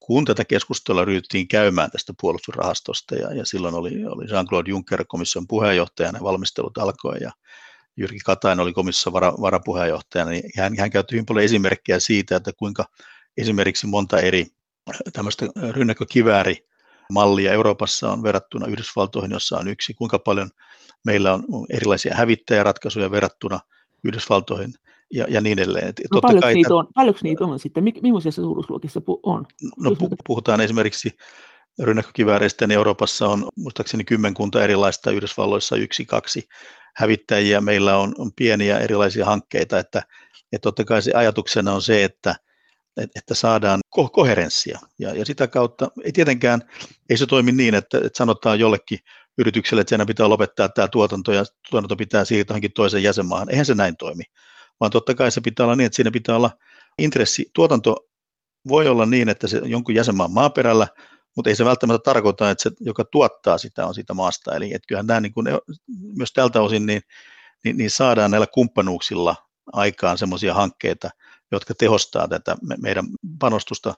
[0.00, 5.46] kun tätä keskustelua ryhdyttiin käymään tästä puolustusrahastosta, ja, ja silloin oli, oli Jean-Claude Juncker komission
[5.46, 7.30] puheenjohtajana, ja valmistelut alkoi, ja
[7.96, 12.52] Jyrki Katainen oli komission vara, varapuheenjohtajana, niin hän, hän käytti hyvin paljon esimerkkejä siitä, että
[12.56, 12.84] kuinka
[13.36, 14.46] esimerkiksi monta eri
[15.12, 16.71] tämmöistä rynnäkkökivääri
[17.12, 20.50] mallia Euroopassa on verrattuna Yhdysvaltoihin, jossa on yksi, kuinka paljon
[21.04, 23.60] meillä on erilaisia hävittäjäratkaisuja verrattuna
[24.04, 24.74] Yhdysvaltoihin
[25.12, 25.86] ja, ja niin edelleen.
[25.86, 27.84] no, Totta paljonko, kai, niitä on, paljonko niitä on sitten?
[28.02, 29.46] Millaisissa suuruusluokissa on?
[29.76, 29.90] No,
[30.26, 31.16] puhutaan esimerkiksi
[31.78, 36.48] rynnäkkökivääreistä, niin Euroopassa on muistaakseni kymmenkunta erilaista, Yhdysvalloissa yksi, kaksi
[36.96, 37.60] hävittäjiä.
[37.60, 40.02] Meillä on, on pieniä erilaisia hankkeita, että,
[40.52, 42.34] että totta kai se ajatuksena on se, että–
[42.96, 44.78] että saadaan ko- koherenssia.
[44.98, 46.62] Ja, ja sitä kautta ei tietenkään,
[47.10, 48.98] ei se toimi niin, että, että sanotaan jollekin
[49.38, 53.50] yritykselle, että siinä pitää lopettaa tämä tuotanto ja tuotanto pitää siirtää johonkin toiseen jäsenmaahan.
[53.50, 54.22] Eihän se näin toimi,
[54.80, 56.50] vaan totta kai se pitää olla niin, että siinä pitää olla
[56.98, 57.50] intressi.
[57.54, 57.96] Tuotanto
[58.68, 60.88] voi olla niin, että se jonkun jäsenmaan maaperällä,
[61.36, 64.56] mutta ei se välttämättä tarkoita, että se, joka tuottaa sitä, on siitä maasta.
[64.56, 65.46] Eli että kyllähän nämä niin kuin,
[66.16, 67.02] myös tältä osin niin,
[67.64, 69.36] niin, niin saadaan näillä kumppanuuksilla
[69.72, 71.10] aikaan semmoisia hankkeita,
[71.52, 73.04] jotka tehostaa tätä meidän
[73.38, 73.94] panostusta.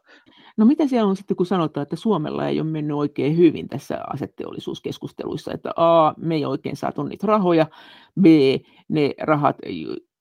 [0.57, 3.99] No mitä siellä on sitten, kun sanotaan, että Suomella ei ole mennyt oikein hyvin tässä
[4.13, 7.67] aseteollisuuskeskusteluissa, että A, me ei oikein saatu niitä rahoja,
[8.21, 8.25] B,
[8.89, 9.57] ne rahat,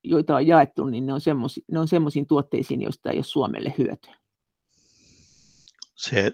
[0.04, 3.74] joita on jaettu, niin ne on, semmosi, ne on semmoisiin tuotteisiin, joista ei ole Suomelle
[3.78, 4.16] hyötyä.
[5.96, 6.32] Se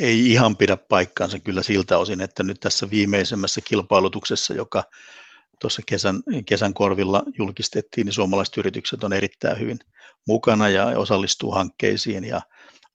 [0.00, 4.84] ei ihan pidä paikkaansa kyllä siltä osin, että nyt tässä viimeisemmässä kilpailutuksessa, joka
[5.62, 9.78] tuossa kesän, kesän korvilla julkistettiin, niin suomalaiset yritykset on erittäin hyvin
[10.26, 12.40] mukana ja osallistuu hankkeisiin ja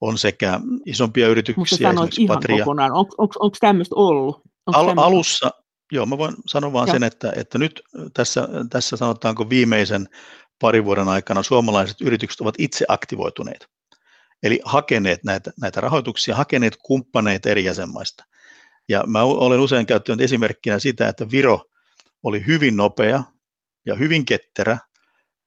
[0.02, 2.58] on sekä isompia yrityksiä, Mutta esimerkiksi ihan Patria.
[2.58, 4.42] kokonaan, onko, onko, onko tämmöistä ollut?
[4.66, 5.02] Al, tämmöistä?
[5.02, 5.52] Alussa,
[5.92, 7.82] joo, mä voin sanoa vaan sen, että, että nyt
[8.14, 10.10] tässä, tässä sanotaanko viimeisen
[10.62, 13.68] parin vuoden aikana suomalaiset yritykset ovat itse aktivoituneet.
[14.44, 18.24] Eli hakeneet näitä, näitä rahoituksia, hakeneet kumppaneita eri jäsenmaista.
[18.90, 21.62] Ja mä olen usein käyttänyt esimerkkinä sitä, että Viro
[22.28, 23.24] oli hyvin nopea
[23.86, 24.78] ja hyvin ketterä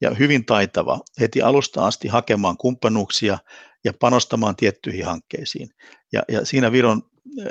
[0.01, 3.39] ja hyvin taitava heti alusta asti hakemaan kumppanuuksia
[3.85, 5.69] ja panostamaan tiettyihin hankkeisiin.
[6.13, 7.03] Ja, ja siinä Viron,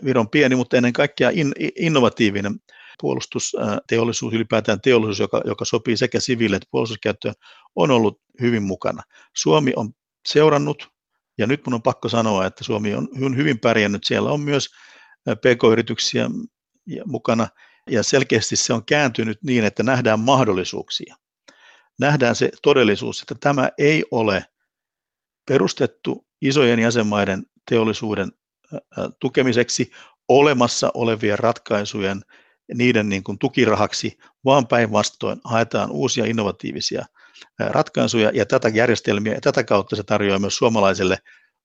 [0.06, 2.56] Viron pieni, mutta ennen kaikkea in, innovatiivinen
[3.02, 7.34] puolustusteollisuus, ylipäätään teollisuus, joka, joka sopii sekä siviili- että puolustuskäyttöön,
[7.76, 9.04] on ollut hyvin mukana.
[9.36, 9.90] Suomi on
[10.28, 10.90] seurannut,
[11.38, 14.04] ja nyt minun on pakko sanoa, että Suomi on hyvin pärjännyt.
[14.04, 14.70] Siellä on myös
[15.36, 16.30] PK-yrityksiä
[17.06, 17.48] mukana,
[17.90, 21.16] ja selkeästi se on kääntynyt niin, että nähdään mahdollisuuksia.
[22.00, 24.46] Nähdään se todellisuus, että tämä ei ole
[25.48, 28.32] perustettu isojen jäsenmaiden teollisuuden
[29.20, 29.92] tukemiseksi
[30.28, 32.22] olemassa olevien ratkaisujen
[32.74, 37.06] niiden niin kuin tukirahaksi, vaan päinvastoin haetaan uusia innovatiivisia
[37.60, 41.18] ratkaisuja ja tätä järjestelmiä ja tätä kautta se tarjoaa myös suomalaiselle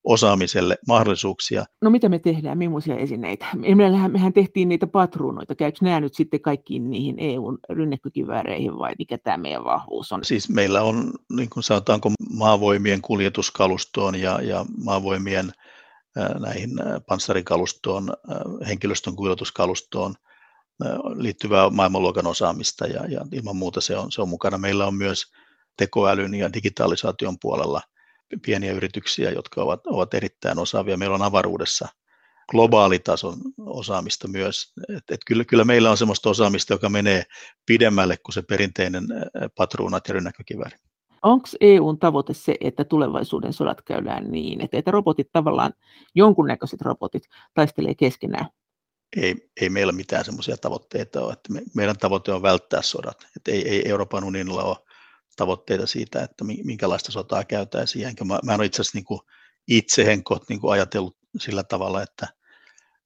[0.04, 1.64] osaamiselle mahdollisuuksia.
[1.82, 3.46] No mitä me tehdään, millaisia esineitä?
[3.74, 5.54] Meillähän, mehän tehtiin niitä patruunoita.
[5.54, 10.24] Käykö nämä nyt sitten kaikkiin niihin EUn rynnäkkökivääreihin vai mikä tämä meidän vahvuus on?
[10.24, 15.52] Siis meillä on, niin kuin sanotaanko, maavoimien kuljetuskalustoon ja, ja maavoimien
[16.40, 16.70] näihin
[17.08, 18.12] panssarikalustoon,
[18.68, 20.14] henkilöstön kuljetuskalustoon
[21.14, 24.58] liittyvää maailmanluokan osaamista ja, ja ilman muuta se on, se on mukana.
[24.58, 25.24] Meillä on myös
[25.76, 27.80] tekoälyn ja digitalisaation puolella–
[28.42, 30.96] pieniä yrityksiä, jotka ovat, ovat erittäin osaavia.
[30.96, 31.88] Meillä on avaruudessa
[32.50, 34.72] globaalitason osaamista myös.
[34.96, 37.22] Et, et kyllä, kyllä meillä on sellaista osaamista, joka menee
[37.66, 39.04] pidemmälle kuin se perinteinen
[39.56, 40.76] patruunat ja rynnäkkökivääri.
[41.22, 45.72] Onko EUn tavoite se, että tulevaisuuden sodat käydään niin, että, että robotit tavallaan,
[46.14, 47.22] jonkunnäköiset robotit
[47.54, 48.46] taistelee keskenään?
[49.16, 51.32] Ei, ei meillä mitään semmoisia tavoitteita ole.
[51.32, 53.26] Että me, meidän tavoite on välttää sodat.
[53.36, 54.76] Että ei, ei Euroopan unionilla ole
[55.36, 58.06] tavoitteita siitä, että minkälaista sotaa käytäisiin.
[58.06, 59.20] Enkä mä, mä en ole itse asiassa niin
[59.68, 62.28] itse henkot niin ajatellut sillä tavalla, että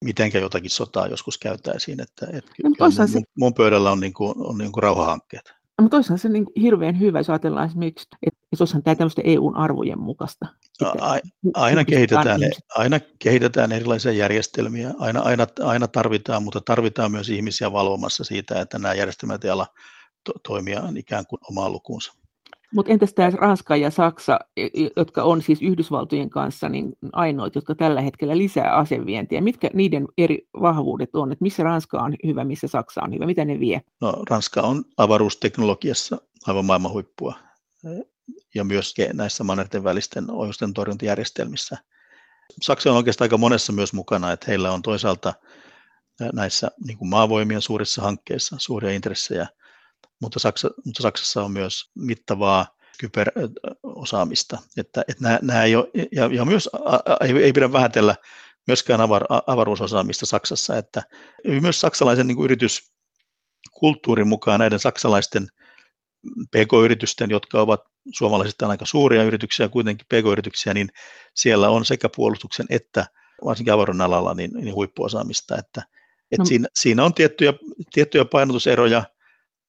[0.04, 2.00] mitenkä jotakin sotaa joskus käytäisiin.
[2.00, 3.20] Että, että no, mun, se...
[3.38, 5.54] mun pöydällä on, niin kuin, on niin kuin rauhahankkeet.
[5.78, 9.22] No, mutta toisaalta se niin hirveän hyvä, jos ajatellaan esimerkiksi, että se olisihan tämä tämmöistä
[9.24, 10.46] EUn arvojen mukaista.
[10.82, 11.20] Että
[11.54, 18.24] aina, kehitetään, aina kehitetään erilaisia järjestelmiä, aina, aina, aina tarvitaan, mutta tarvitaan myös ihmisiä valvomassa
[18.24, 19.66] siitä, että nämä järjestelmät ei ala
[20.24, 22.12] to, toimia ikään kuin omaan lukuunsa.
[22.74, 24.38] Mutta entäs tämä Ranska ja Saksa,
[24.96, 29.40] jotka on siis Yhdysvaltojen kanssa niin ainoat, jotka tällä hetkellä lisää asevientiä.
[29.40, 31.33] Mitkä niiden eri vahvuudet on?
[31.33, 33.26] Että missä Ranska on hyvä, missä Saksa on hyvä?
[33.26, 33.83] Mitä ne vie?
[34.00, 37.35] No, Ranska on avaruusteknologiassa aivan maailman huippua
[37.85, 37.88] e,
[38.54, 41.76] ja myös näissä mannerten välisten ohjusten torjuntajärjestelmissä.
[42.62, 45.35] Saksa on oikeastaan aika monessa myös mukana, että heillä on toisaalta
[46.33, 49.46] näissä niin kuin maavoimien suurissa hankkeissa suuria intressejä–
[50.20, 52.66] mutta, Saksa, mutta Saksassa on myös mittavaa
[52.98, 54.59] kyberosaamista.
[54.76, 56.68] Että, että nämä, nämä ei ole, ja, ja myös
[57.20, 58.16] ei, ei pidä vähätellä
[58.66, 61.02] myöskään avar, avaruusosaamista Saksassa, että
[61.61, 65.48] myös saksalaisen niin kuin yrityskulttuurin mukaan näiden saksalaisten
[66.50, 67.81] PK-yritysten, jotka ovat
[68.12, 70.88] suomalaisista aika suuria yrityksiä, kuitenkin PK-yrityksiä, niin
[71.35, 73.07] siellä on sekä puolustuksen että
[73.44, 75.83] varsinkin avaruuden alalla niin, niin huippuosaamista, että,
[76.33, 76.44] että no.
[76.44, 77.52] siinä, siinä on tiettyjä,
[77.92, 79.04] tiettyjä painotuseroja,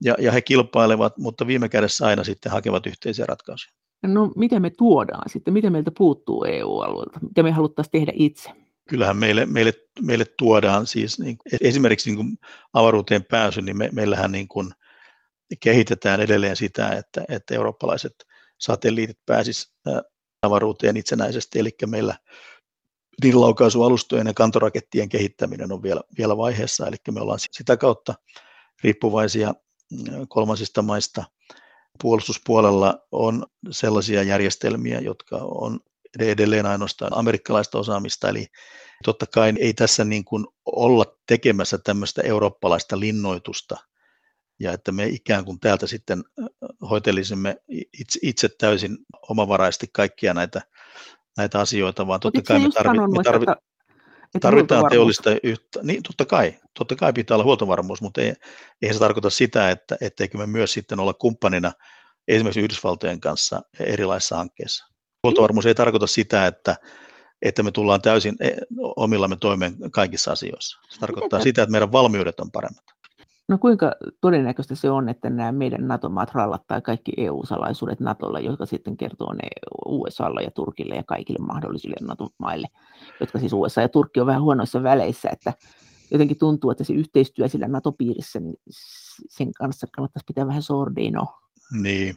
[0.03, 3.73] ja, ja he kilpailevat, mutta viime kädessä aina sitten hakevat yhteisiä ratkaisuja.
[4.03, 8.49] No miten me tuodaan sitten, miten meiltä puuttuu EU-alueelta, mitä me haluttaisiin tehdä itse?
[8.89, 12.37] Kyllähän meille, meille, meille tuodaan siis niin, esimerkiksi niin kuin
[12.73, 14.71] avaruuteen pääsy, niin me, meillähän niin kuin
[15.59, 18.13] kehitetään edelleen sitä, että, että eurooppalaiset
[18.59, 20.05] satelliitit pääsisivät
[20.41, 22.15] avaruuteen itsenäisesti, eli meillä
[23.33, 28.13] laukaisualustojen ja kantorakettien kehittäminen on vielä, vielä vaiheessa, eli me ollaan sitä kautta
[28.83, 29.53] riippuvaisia
[30.27, 31.23] kolmansista maista.
[32.01, 35.79] Puolustuspuolella on sellaisia järjestelmiä, jotka on
[36.19, 38.47] edelleen ainoastaan amerikkalaista osaamista, eli
[39.03, 43.77] totta kai ei tässä niin kuin olla tekemässä tämmöistä eurooppalaista linnoitusta,
[44.59, 46.23] ja että me ikään kuin täältä sitten
[46.89, 47.57] hoitelisimme
[47.99, 48.97] itse, itse täysin
[49.29, 50.61] omavaraisesti kaikkia näitä,
[51.37, 53.55] näitä asioita, vaan totta kai me, tarvi, me,
[54.31, 58.33] tarvi, Tarvitaan teollista yhtä, niin totta kai, totta kai pitää olla huoltovarmuus, mutta ei,
[58.81, 61.71] eihän se tarkoita sitä, että etteikö me myös sitten olla kumppanina
[62.27, 64.85] esimerkiksi Yhdysvaltojen kanssa erilaisissa hankkeissa.
[65.23, 66.75] Huoltovarmuus ei tarkoita sitä, että,
[67.41, 68.49] että me tullaan täysin e,
[68.95, 70.79] omillamme toimeen kaikissa asioissa.
[70.89, 72.98] Se tarkoittaa sitä, että meidän valmiudet on paremmat.
[73.49, 78.97] No kuinka todennäköistä se on, että nämä meidän NATO-maat rallattaa kaikki EU-salaisuudet NATOlle, jotka sitten
[78.97, 79.49] kertoo ne
[79.85, 82.67] USAlle ja Turkille ja kaikille mahdollisille NATO-maille,
[83.19, 85.53] jotka siis USA ja Turkki on vähän huonoissa väleissä, että
[86.11, 88.55] jotenkin tuntuu, että se yhteistyö sillä NATO-piirissä, niin
[89.29, 91.25] sen kanssa kannattaisi pitää vähän sordino.
[91.81, 92.15] Niin,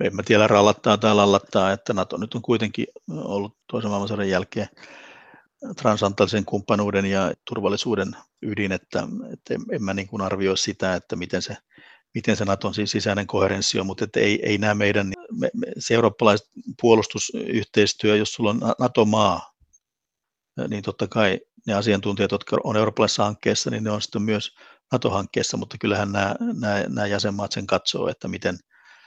[0.00, 4.68] en mä tiedä rallattaa tai lallattaa, että NATO nyt on kuitenkin ollut toisen maailmansodan jälkeen
[5.76, 11.42] transantallisen kumppanuuden ja turvallisuuden ydin, että, että en mä niin kuin arvioi sitä, että miten
[11.42, 11.56] se,
[12.14, 15.94] miten se Naton sisäinen koherenssi on, mutta että ei, ei nämä meidän, me, me, se
[15.94, 16.48] eurooppalaiset
[16.80, 19.54] puolustusyhteistyö, jos sulla on NATO-maa,
[20.68, 24.56] niin totta kai ne asiantuntijat, jotka on eurooppalaisessa hankkeessa, niin ne on sitten myös
[24.92, 28.58] NATO-hankkeessa, mutta kyllähän nämä, nämä, nämä jäsenmaat sen katsoo, että miten,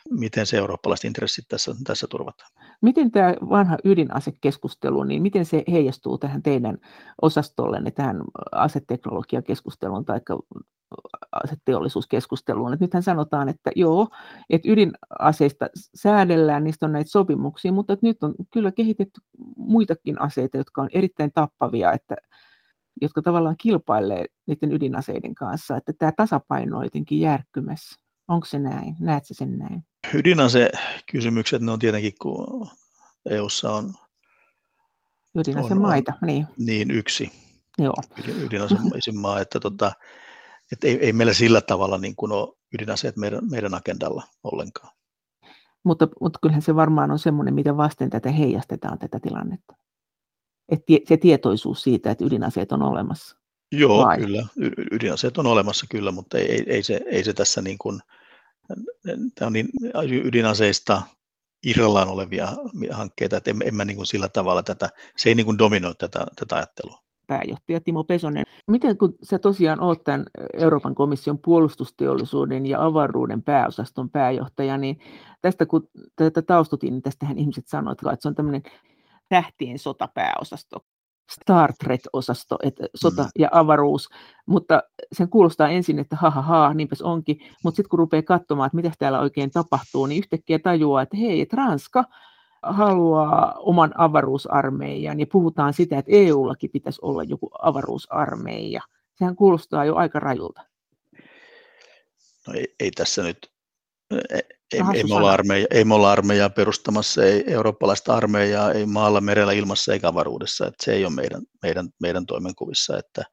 [0.09, 2.51] miten se eurooppalaiset intressit tässä, tässä turvataan.
[2.81, 6.77] Miten tämä vanha ydinasekeskustelu, niin miten se heijastuu tähän teidän
[7.21, 10.19] osastollenne, tähän aseteknologiakeskusteluun tai
[11.31, 12.73] aseteollisuuskeskusteluun.
[12.73, 14.07] Et nythän sanotaan, että joo,
[14.49, 19.21] että ydinaseista säädellään, niistä on näitä sopimuksia, mutta nyt on kyllä kehitetty
[19.57, 22.15] muitakin aseita, jotka on erittäin tappavia, että,
[23.01, 28.06] jotka tavallaan kilpailee niiden ydinaseiden kanssa, että tämä tasapaino on jotenkin järkkymässä.
[28.27, 28.95] Onko se näin?
[28.99, 29.85] Näetkö sen näin?
[30.13, 32.67] Ydinase-kysymykset, ne on tietenkin, kun
[33.29, 33.93] EUssa on
[35.35, 36.47] ydinasemaita, on, niin.
[36.57, 37.31] Niin, yksi.
[37.77, 37.95] Joo.
[38.45, 39.91] Ydinasemaisin maa, että, tota,
[40.71, 44.93] että ei, ei meillä sillä tavalla niin kuin ole ydinaseet meidän, meidän agendalla ollenkaan.
[45.83, 49.75] Mutta, mutta kyllähän se varmaan on semmoinen, mitä vasten tätä heijastetaan tätä tilannetta.
[50.69, 53.37] Et se tietoisuus siitä, että ydinaseet on olemassa.
[53.71, 54.17] Joo, Vai?
[54.17, 54.47] kyllä.
[54.91, 57.99] Ydinaseet on olemassa kyllä, mutta ei, ei, ei, se, ei se tässä niin kuin,
[59.35, 59.69] tämä on niin
[60.25, 61.01] ydinaseista
[61.65, 62.47] irrallaan olevia
[62.91, 65.95] hankkeita, että en, en mä niin kuin sillä tavalla tätä, se ei niin kuin dominoi
[65.95, 67.03] tätä, tätä ajattelua.
[67.27, 68.43] pääjohtaja Timo Pesonen.
[68.67, 74.99] Miten kun sä tosiaan oot tämän Euroopan komission puolustusteollisuuden ja avaruuden pääosaston pääjohtaja, niin
[75.41, 78.63] tästä kun tätä taustutin, niin tästähän ihmiset sanoivat, että se on tämmöinen
[79.29, 80.85] tähtien sotapääosasto.
[81.31, 83.29] Star Trek-osasto, että sota mm.
[83.39, 84.09] ja avaruus,
[84.45, 88.67] mutta sen kuulostaa ensin, että ha ha ha, niinpäs onkin, mutta sitten kun rupeaa katsomaan,
[88.67, 92.03] että mitä täällä oikein tapahtuu, niin yhtäkkiä tajuaa, että hei, että Ranska
[92.61, 98.81] haluaa oman avaruusarmeijan ja puhutaan sitä, että EUllakin pitäisi olla joku avaruusarmeija.
[99.15, 100.61] Sehän kuulostaa jo aika rajulta.
[102.47, 103.51] No ei, ei tässä nyt
[104.73, 109.21] ei, ei, me olla armeija, ei me olla armeijaa perustamassa, ei eurooppalaista armeijaa, ei maalla,
[109.21, 110.67] merellä, ilmassa eikä avaruudessa.
[110.67, 112.97] Että se ei ole meidän, meidän, meidän toimenkuvissa.
[112.97, 113.23] Että,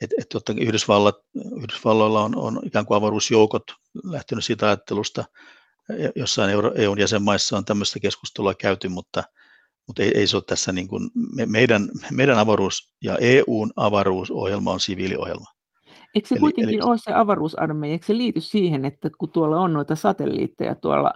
[0.00, 1.16] et, et, että Yhdysvallat,
[1.62, 3.62] Yhdysvalloilla on, on ikään kuin avaruusjoukot
[4.04, 5.24] lähtenyt siitä ajattelusta.
[6.16, 9.24] Jossain Euro, EUn jäsenmaissa on tämmöistä keskustelua käyty, mutta,
[9.86, 14.72] mutta ei, ei se ole tässä niin kuin, me, meidän, meidän avaruus ja EUn avaruusohjelma
[14.72, 15.59] on siviiliohjelma.
[16.14, 16.82] Eikö se eli, kuitenkin eli...
[16.84, 21.12] ole se avaruusarmeija, eikö se liity siihen, että kun tuolla on noita satelliitteja tuolla,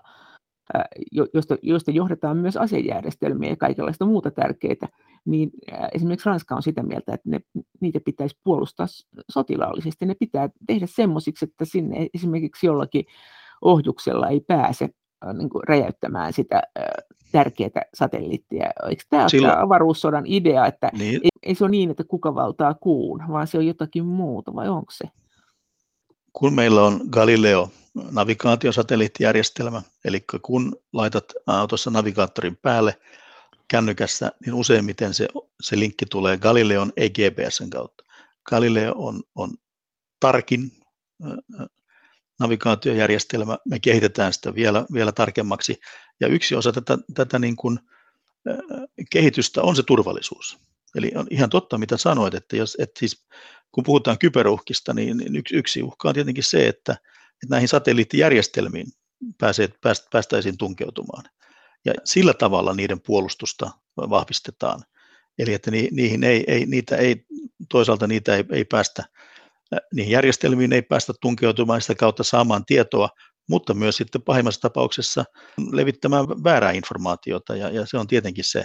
[1.35, 4.89] joista, joista johdetaan myös asejärjestelmiä ja kaikenlaista muuta tärkeää,
[5.25, 5.51] niin
[5.93, 7.41] esimerkiksi Ranska on sitä mieltä, että ne,
[7.81, 8.87] niitä pitäisi puolustaa
[9.31, 10.07] sotilaallisesti.
[10.07, 13.05] Ne pitää tehdä semmoisiksi, että sinne esimerkiksi jollakin
[13.63, 14.89] ohjuksella ei pääse
[15.33, 16.63] niin kuin räjäyttämään sitä
[17.33, 18.71] tärkeää satelliittia.
[18.89, 19.55] Eikö tämä Silloin...
[19.55, 21.21] ole avaruussodan idea, että niin.
[21.25, 24.69] ei, ei se ole niin, että kuka valtaa kuun, vaan se on jotakin muuta, vai
[24.69, 25.05] onko se?
[26.33, 27.71] Kun meillä on Galileo
[28.11, 32.99] navigaatiosatelliittijärjestelmä, eli kun laitat autossa navigaattorin päälle
[33.69, 35.29] kännykässä, niin useimmiten se,
[35.63, 38.05] se linkki tulee Galileon, ei GPSn kautta.
[38.51, 39.51] Galileo on, on
[40.21, 40.73] tarkin
[42.41, 45.81] navigaatiojärjestelmä, me kehitetään sitä vielä, vielä tarkemmaksi.
[46.21, 47.79] Ja yksi osa tätä, tätä niin kuin,
[49.11, 50.59] kehitystä on se turvallisuus.
[50.97, 53.27] Eli on ihan totta, mitä sanoit, että, jos, että siis,
[53.73, 58.87] kun puhutaan kyberuhkista, niin, niin yksi, yksi uhka on tietenkin se, että, että näihin satelliittijärjestelmiin
[59.39, 61.25] pääsee, pääst, päästäisiin tunkeutumaan.
[61.85, 64.83] Ja sillä tavalla niiden puolustusta vahvistetaan.
[65.39, 67.27] Eli että niihin ei, ei, niitä ei,
[67.69, 69.05] toisaalta niitä ei, ei päästä
[69.95, 73.09] niihin järjestelmiin ei päästä tunkeutumaan sitä kautta saamaan tietoa,
[73.49, 75.25] mutta myös sitten pahimmassa tapauksessa
[75.73, 78.65] levittämään väärää informaatiota, ja, ja se on tietenkin se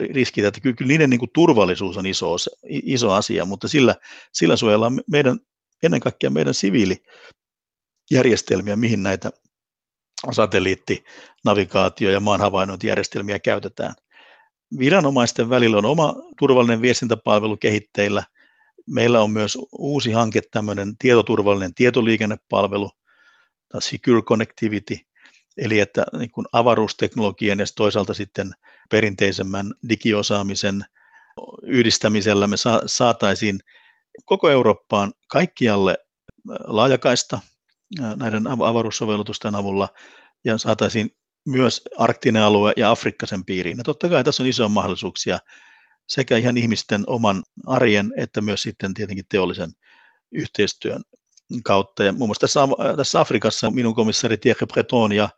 [0.00, 2.36] riski, että kyllä, niiden niin kuin turvallisuus on iso,
[2.68, 3.94] iso asia, mutta sillä,
[4.32, 5.38] sillä suojellaan meidän,
[5.82, 9.30] ennen kaikkea meidän siviilijärjestelmiä, mihin näitä
[10.32, 11.04] satelliitti,
[11.44, 13.94] navigaatio- ja maanhavainnointijärjestelmiä käytetään.
[14.78, 18.22] Viranomaisten välillä on oma turvallinen viestintäpalvelu kehitteillä,
[18.86, 22.90] Meillä on myös uusi hanke, tämmöinen tietoturvallinen tietoliikennepalvelu,
[23.68, 24.98] tai Secure Connectivity,
[25.56, 28.52] eli että niin kuin avaruusteknologian ja toisaalta sitten
[28.90, 30.84] perinteisemmän digiosaamisen
[31.62, 33.60] yhdistämisellä me saataisiin
[34.24, 35.98] koko Eurooppaan kaikkialle
[36.64, 37.40] laajakaista
[38.16, 39.88] näiden avaruussovellutusten avulla
[40.44, 41.16] ja saataisiin
[41.48, 43.78] myös arktinen alue ja Afrikka sen piiriin.
[43.78, 45.38] Ja totta kai tässä on isoja mahdollisuuksia
[46.08, 49.70] sekä ihan ihmisten oman arjen että myös sitten tietenkin teollisen
[50.32, 51.02] yhteistyön
[51.64, 52.04] kautta.
[52.04, 52.60] Ja muun muassa tässä,
[52.96, 55.28] tässä Afrikassa minun komissari Thierry Breton ja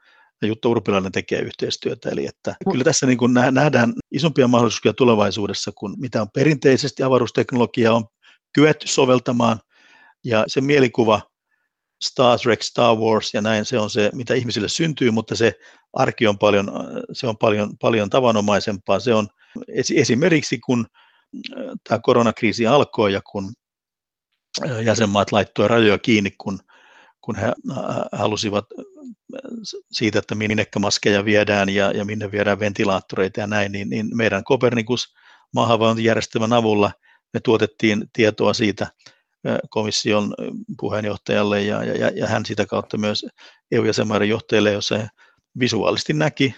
[0.42, 2.11] Jutta Urpilainen tekee yhteistyötä.
[2.11, 7.92] Eli että kyllä tässä niin kuin nähdään isompia mahdollisuuksia tulevaisuudessa kuin mitä on perinteisesti avaruusteknologia
[7.92, 8.05] on
[8.55, 9.61] kyetty soveltamaan.
[10.24, 11.20] Ja se mielikuva
[12.02, 15.52] Star Trek, Star Wars ja näin, se on se, mitä ihmisille syntyy, mutta se
[15.92, 16.70] arki on paljon,
[17.12, 19.00] se on paljon, paljon tavanomaisempaa.
[19.00, 19.28] Se on
[19.94, 20.87] esimerkiksi kun
[21.57, 23.52] äh, tämä koronakriisi alkoi ja kun
[24.64, 26.59] äh, jäsenmaat laittoivat rajoja kiinni, kun,
[27.20, 28.64] kun he äh, halusivat
[29.92, 34.44] siitä, että minne maskeja viedään ja, ja minne viedään ventilaattoreita ja näin, niin, niin meidän
[34.44, 35.14] Copernicus
[35.54, 36.90] maahanvaihtojärjestelmän avulla
[37.33, 38.87] me tuotettiin tietoa siitä
[39.70, 40.35] komission
[40.80, 43.26] puheenjohtajalle ja, ja, ja hän sitä kautta myös
[43.72, 45.09] EU-jäsenmaiden johtajille, jossa he
[45.61, 46.54] visuaalisesti näki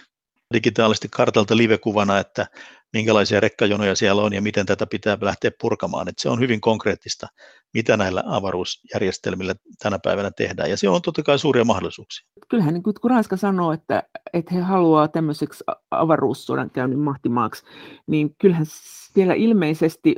[0.53, 2.47] digitaalisesti kartalta livekuvana, että
[2.93, 6.09] minkälaisia rekkajonoja siellä on ja miten tätä pitää lähteä purkamaan.
[6.09, 7.27] Että se on hyvin konkreettista,
[7.73, 10.69] mitä näillä avaruusjärjestelmillä tänä päivänä tehdään.
[10.69, 12.27] Ja se on totta kai suuria mahdollisuuksia.
[12.49, 14.03] Kyllähän niin kun Ranska sanoo, että,
[14.33, 17.63] että he haluaa tämmöiseksi avaruussodan käynnin mahtimaaksi,
[18.07, 18.65] niin kyllähän
[19.13, 20.15] siellä ilmeisesti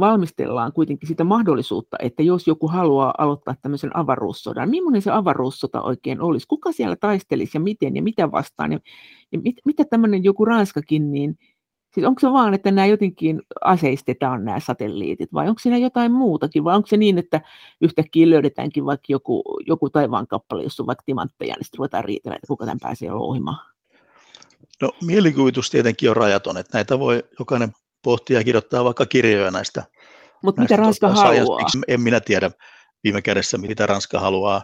[0.00, 6.20] valmistellaan kuitenkin sitä mahdollisuutta, että jos joku haluaa aloittaa tämmöisen avaruussodan, millainen se avaruussota oikein
[6.20, 6.46] olisi?
[6.48, 8.72] Kuka siellä taistelisi ja miten ja mitä vastaan?
[8.72, 8.78] Ja,
[9.32, 11.38] ja mit, mitä tämmöinen joku Ranskakin, niin
[11.94, 16.64] siis onko se vaan, että nämä jotenkin aseistetaan nämä satelliitit vai onko siinä jotain muutakin
[16.64, 17.40] vai onko se niin, että
[17.80, 22.36] yhtäkkiä löydetäänkin vaikka joku, joku taivaan kappale, jossa on vaikka timantteja, niin sitten ruvetaan riitellä,
[22.36, 23.58] että kuka tämän pääsee louhimaan?
[24.82, 27.72] No mielikuvitus tietenkin on rajaton, että näitä voi jokainen
[28.08, 29.84] pohtia ja kirjoittaa vaikka kirjoja näistä.
[30.42, 31.60] Mutta mitä Ranska haluaa?
[31.88, 32.50] En minä tiedä
[33.04, 34.62] viime kädessä, mitä Ranska haluaa.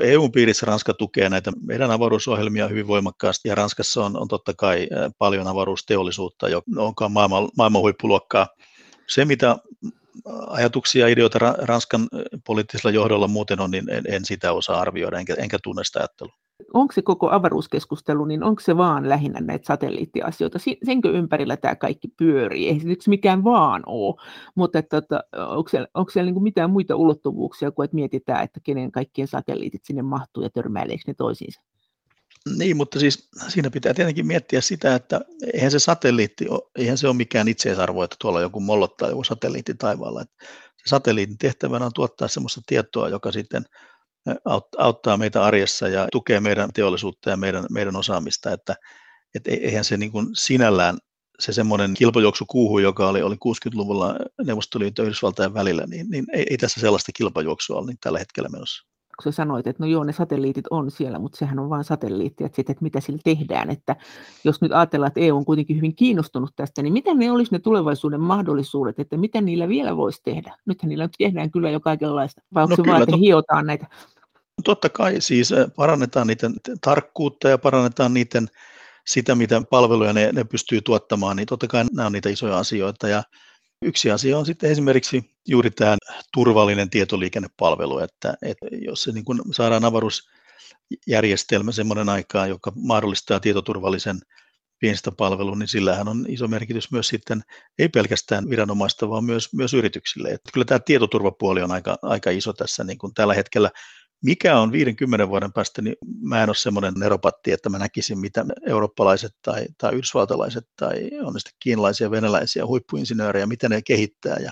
[0.00, 4.88] EU-piirissä Ranska tukee näitä meidän avaruusohjelmia hyvin voimakkaasti ja Ranskassa on, on totta kai
[5.18, 8.46] paljon avaruusteollisuutta, joka on maailman, maailman huippuluokkaa.
[9.08, 9.56] Se, mitä
[10.46, 12.08] ajatuksia ja ideoita Ranskan
[12.46, 16.34] poliittisella johdolla muuten on, niin en, en sitä osaa arvioida, enkä, enkä tunne sitä ajattelua.
[16.74, 20.58] Onko se koko avaruuskeskustelu, niin onko se vaan lähinnä näitä satelliittiasioita?
[20.84, 22.68] Senkö ympärillä tämä kaikki pyörii?
[22.68, 24.14] Ei se mikään vaan ole,
[24.54, 28.60] mutta että, että, onko siellä, onko siellä niin mitään muita ulottuvuuksia kuin että mietitään, että
[28.62, 31.60] kenen kaikkien satelliitit sinne mahtuu ja törmäileekö ne toisiinsa?
[32.56, 35.20] Niin, mutta siis siinä pitää tietenkin miettiä sitä, että
[35.54, 39.74] eihän se satelliitti, ole, eihän se ole mikään itseisarvo, että tuolla joku mollottaa joku satelliitti
[39.74, 40.22] taivaalla.
[40.22, 40.34] Että
[40.76, 43.64] se satelliitin tehtävänä on tuottaa sellaista tietoa, joka sitten
[44.78, 48.76] auttaa meitä arjessa ja tukee meidän teollisuutta ja meidän, meidän osaamista, että,
[49.34, 50.98] että eihän se niin kuin sinällään
[51.40, 56.56] se semmoinen kilpajuoksukuuhu, joka oli, oli 60-luvulla Neuvostoliiton ja Yhdysvaltain välillä, niin, niin ei, ei
[56.56, 58.89] tässä sellaista kilpajuoksua ole niin tällä hetkellä menossa
[59.22, 62.44] kun sä sanoit, että no joo, ne satelliitit on siellä, mutta sehän on vain satelliitti,
[62.44, 63.70] että, sitten, että mitä sillä tehdään.
[63.70, 63.96] Että
[64.44, 67.58] jos nyt ajatellaan, että EU on kuitenkin hyvin kiinnostunut tästä, niin mitä ne olisi ne
[67.58, 70.56] tulevaisuuden mahdollisuudet, että mitä niillä vielä voisi tehdä?
[70.66, 73.66] Nythän niillä nyt tehdään kyllä jo kaikenlaista, vai onko no se kyllä, vaan, että hiotaan
[73.66, 73.86] näitä?
[74.64, 78.48] Totta kai, siis parannetaan niiden tarkkuutta ja parannetaan niiden
[79.06, 83.08] sitä, mitä palveluja ne, ne pystyy tuottamaan, niin totta kai nämä on niitä isoja asioita.
[83.08, 83.22] Ja
[83.82, 85.96] Yksi asia on sitten esimerkiksi juuri tämä
[86.32, 94.20] turvallinen tietoliikennepalvelu, että, että jos se niin kuin saadaan avaruusjärjestelmä semmoinen aikaan, joka mahdollistaa tietoturvallisen
[94.82, 97.42] viestintäpalvelun, niin sillähän on iso merkitys myös sitten,
[97.78, 100.28] ei pelkästään viranomaista, vaan myös, myös yrityksille.
[100.28, 103.70] Että kyllä tämä tietoturvapuoli on aika, aika iso tässä niin kuin tällä hetkellä
[104.24, 108.44] mikä on 50 vuoden päästä, niin mä en ole semmoinen neropatti, että mä näkisin, mitä
[108.66, 114.50] eurooppalaiset tai, tai yhdysvaltalaiset tai on sitten kiinalaisia, venäläisiä huippuinsinöörejä, mitä ne kehittää ja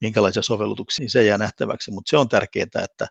[0.00, 1.90] minkälaisia sovellutuksia, niin se jää nähtäväksi.
[1.90, 3.06] Mutta se on tärkeää, että,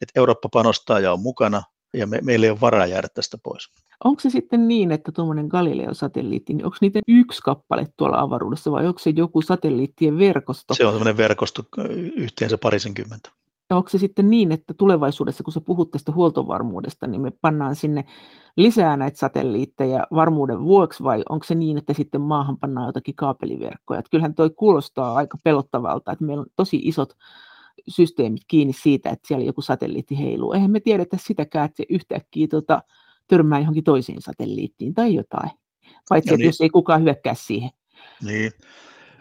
[0.00, 1.62] että Eurooppa panostaa ja on mukana
[1.94, 3.68] ja me, meillä ei ole varaa jäädä tästä pois.
[4.04, 8.86] Onko se sitten niin, että tuommoinen Galileo-satelliitti, niin onko niitä yksi kappale tuolla avaruudessa vai
[8.86, 10.74] onko se joku satelliittien verkosto?
[10.74, 11.62] Se on semmoinen verkosto
[12.16, 13.30] yhteensä parisenkymmentä
[13.76, 18.04] onko se sitten niin, että tulevaisuudessa, kun sä puhut tästä huoltovarmuudesta, niin me pannaan sinne
[18.56, 23.98] lisää näitä satelliitteja varmuuden vuoksi, vai onko se niin, että sitten maahan pannaan jotakin kaapeliverkkoja?
[23.98, 27.16] Että kyllähän toi kuulostaa aika pelottavalta, että meillä on tosi isot
[27.88, 30.52] systeemit kiinni siitä, että siellä joku satelliitti heiluu.
[30.52, 32.82] Eihän me tiedetä sitäkään, että se yhtäkkiä tota,
[33.28, 35.50] törmää johonkin toisiin satelliittiin tai jotain.
[36.08, 36.46] Paitsi, no että niin.
[36.46, 37.70] jos ei kukaan hyökkää siihen.
[38.24, 38.52] Niin,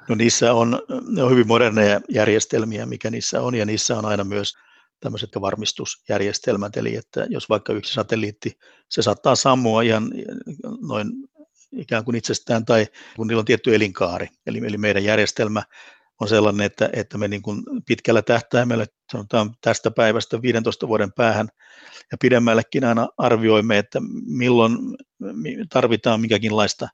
[0.10, 4.24] No niissä on, ne on hyvin moderneja järjestelmiä, mikä niissä on, ja niissä on aina
[4.24, 4.54] myös
[4.99, 8.58] tämmöiset varmistusjärjestelmät, eli että jos vaikka yksi satelliitti,
[8.89, 10.12] se saattaa sammua ihan
[10.88, 11.08] noin
[11.72, 15.64] ikään kuin itsestään, tai kun niillä on tietty elinkaari, eli, eli meidän järjestelmä
[16.22, 21.49] on sellainen, että, että me niin kuin pitkällä tähtäimellä, sanotaan tästä päivästä 15 vuoden päähän
[22.11, 24.78] ja pidemmällekin aina arvioimme, että milloin
[25.69, 26.89] tarvitaan mikäkinlaista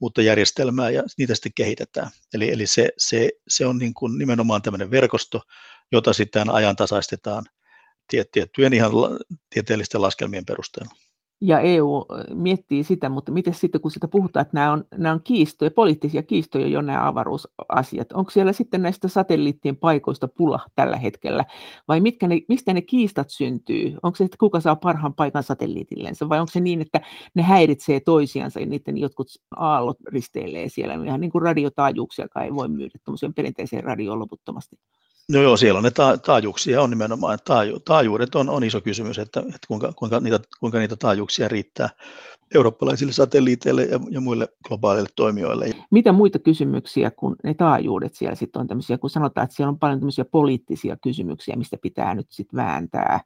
[0.00, 2.10] uutta järjestelmää ja niitä sitten kehitetään.
[2.34, 5.42] Eli, eli se, se, se on niin kuin nimenomaan tämmöinen verkosto,
[5.92, 7.44] jota sitten ajantasaistetaan
[8.32, 8.92] tiettyjen ihan
[9.50, 11.07] tieteellisten laskelmien perusteella
[11.40, 15.20] ja EU miettii sitä, mutta miten sitten kun sitä puhutaan, että nämä on, nämä on
[15.24, 21.44] kiistoja, poliittisia kiistoja jo nämä avaruusasiat, onko siellä sitten näistä satelliittien paikoista pula tällä hetkellä,
[21.88, 23.96] vai mitkä ne, mistä ne kiistat syntyy?
[24.02, 27.00] Onko se, että kuka saa parhaan paikan satelliitillensä, vai onko se niin, että
[27.34, 32.68] ne häiritsee toisiansa ja niiden jotkut aallot risteilee siellä, ihan niin kuin radiotaajuuksia, ei voi
[32.68, 34.76] myydä tuommoiseen perinteiseen radioon loputtomasti?
[35.32, 37.38] No joo, siellä on ne ta- taajuuksia on nimenomaan.
[37.44, 41.88] Taaju- taajuudet on, on iso kysymys, että, että kuinka, kuinka, niitä, kuinka niitä taajuuksia riittää
[42.54, 45.70] eurooppalaisille satelliiteille ja, ja muille globaaleille toimijoille.
[45.90, 49.78] Mitä muita kysymyksiä kuin ne taajuudet siellä sitten on tämmöisiä, kun sanotaan, että siellä on
[49.78, 53.20] paljon tämmöisiä poliittisia kysymyksiä, mistä pitää nyt sitten vääntää.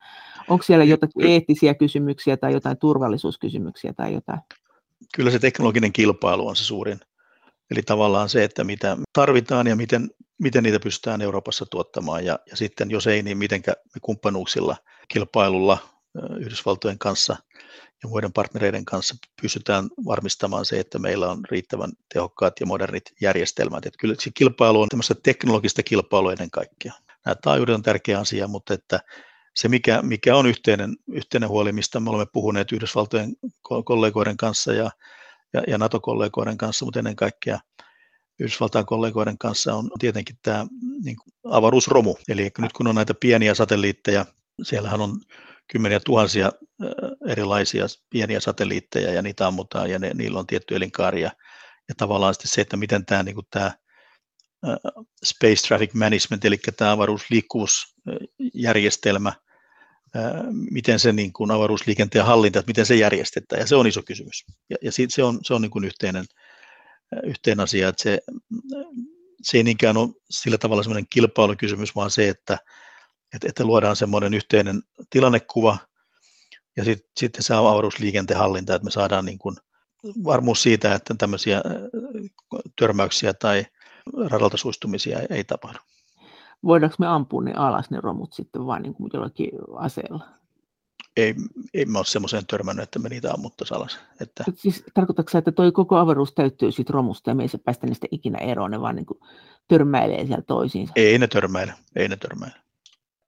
[0.49, 4.41] Onko siellä jotakin eettisiä kysymyksiä tai jotain turvallisuuskysymyksiä tai jotain?
[5.15, 7.01] Kyllä se teknologinen kilpailu on se suurin.
[7.73, 10.11] Eli tavallaan se, että mitä tarvitaan ja miten
[10.43, 14.77] miten niitä pystytään Euroopassa tuottamaan ja, ja sitten jos ei, niin miten me kumppanuuksilla,
[15.09, 15.79] kilpailulla
[16.39, 17.37] Yhdysvaltojen kanssa
[18.03, 23.87] ja muiden partnereiden kanssa pystytään varmistamaan se, että meillä on riittävän tehokkaat ja modernit järjestelmät.
[23.87, 26.93] Että kyllä se kilpailu on tämmöistä teknologista kilpailua ennen kaikkea.
[27.27, 29.01] Nämä taajuudet on tärkeä asia, mutta että
[29.55, 33.37] se, mikä, mikä on yhteinen, yhteinen huoli, mistä me olemme puhuneet Yhdysvaltojen
[33.85, 34.91] kollegoiden kanssa ja,
[35.53, 37.59] ja, ja NATO-kollegoiden kanssa, mutta ennen kaikkea
[38.41, 40.67] Yhdysvaltain kollegoiden kanssa on tietenkin tämä
[41.05, 42.17] niin kuin avaruusromu.
[42.29, 44.27] Eli nyt kun on näitä pieniä satelliitteja,
[44.63, 45.21] siellähän on
[45.73, 46.53] kymmeniä tuhansia
[47.29, 51.31] erilaisia pieniä satelliitteja ja niitä ammutaan ja ne, niillä on tietty elinkaari ja,
[51.89, 53.73] ja tavallaan sitten se, että miten tämä, niin kuin tämä
[55.25, 59.33] Space Traffic Management, eli tämä avaruusliikkuvuusjärjestelmä,
[60.71, 64.45] miten se niin kuin avaruusliikenteen hallinta, että miten se järjestetään, ja se on iso kysymys.
[64.71, 66.25] Ja, ja se on, se on niin kuin yhteinen,
[67.25, 68.19] yhteinen asia, että se,
[69.43, 72.59] se ei niinkään ole sillä tavalla semmoinen kilpailukysymys, vaan se, että,
[73.35, 75.79] että, että luodaan semmoinen yhteinen tilannekuva,
[76.77, 79.57] ja sitten sit se avaruusliikenteen hallinta, että me saadaan niin kuin
[80.25, 81.63] varmuus siitä, että tämmöisiä
[82.79, 83.67] törmäyksiä tai
[84.31, 85.79] radalta suistumisia ei, ei tapahdu.
[86.65, 90.27] Voidaanko me ampua ne alas ne romut sitten vain niin kuin jollakin aseella?
[91.17, 91.35] Ei,
[91.75, 93.99] ei mä ole semmoiseen törmännyt, että me niitä ammuttaisiin alas.
[94.21, 94.45] Että...
[94.55, 98.07] Siis, tarkoitatko että toi koko avaruus täyttyy siitä romusta ja me ei se päästä niistä
[98.11, 99.19] ikinä eroon, ne vaan niin kuin
[99.69, 100.93] törmäilee siellä toisiinsa?
[100.97, 102.55] Ei ne törmäile, ei ne törmäile.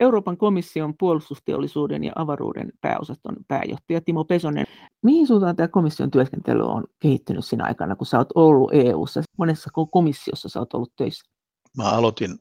[0.01, 4.67] Euroopan komission puolustusteollisuuden ja avaruuden pääosaston pääjohtaja Timo Pesonen.
[5.03, 9.23] Mihin suuntaan tämä komission työskentely on kehittynyt siinä aikana, kun sä oot ollut EU-ssa?
[9.39, 11.31] Monessa komissiossa sä oot ollut töissä?
[11.77, 12.39] Mä aloitin,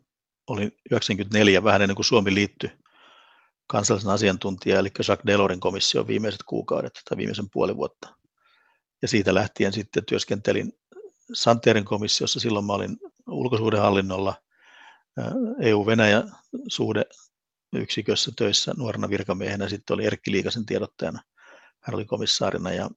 [0.48, 2.70] olin 94 vähän ennen kuin Suomi liittyi
[3.68, 8.16] kansallisen asiantuntija, eli Jacques Delorin komission viimeiset kuukaudet tai viimeisen puoli vuotta.
[9.02, 10.74] Ja siitä lähtien sitten työskentelin
[11.34, 14.36] Santerin komissiossa, silloin mä olin ulkosuhdehallinnolla,
[15.62, 17.06] EU-Venäjä-suhde
[17.74, 21.22] yksikössä töissä nuorena virkamiehenä, sitten oli Erkki Liikasen tiedottajana,
[21.80, 22.90] hän oli komissaarina ja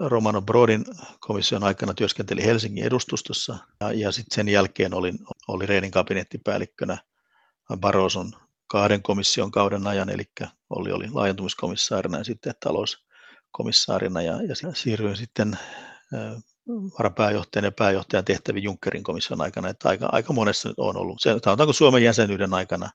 [0.00, 0.84] Romano Brodin
[1.20, 3.58] komission aikana työskenteli Helsingin edustustossa.
[3.80, 6.98] Ja, ja sitten sen jälkeen olin, oli Reenin kabinettipäällikkönä
[7.76, 8.32] Baroson
[8.66, 10.24] kahden komission kauden ajan, eli
[10.70, 14.22] oli, oli laajentumiskomissaarina ja sitten talouskomissaarina.
[14.22, 15.58] Ja, ja siirryin sitten
[16.98, 21.20] varapääjohtajan ja pääjohtajan tehtäviin Junckerin komission aikana, että aika, aika monessa on ollut.
[21.20, 22.90] Sanotaanko Suomen jäsenyyden aikana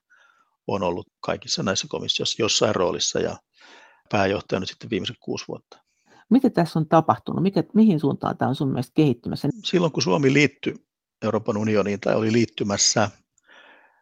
[0.66, 3.20] on ollut kaikissa näissä komissioissa jossain roolissa.
[3.20, 3.36] Ja
[4.10, 5.83] pääjohtaja nyt sitten viimeiset kuusi vuotta.
[6.30, 7.42] Mitä tässä on tapahtunut?
[7.42, 9.48] Mikä, mihin suuntaan tämä on sun mielestä kehittymässä?
[9.64, 10.74] Silloin kun Suomi liittyi
[11.22, 13.10] Euroopan unioniin tai oli liittymässä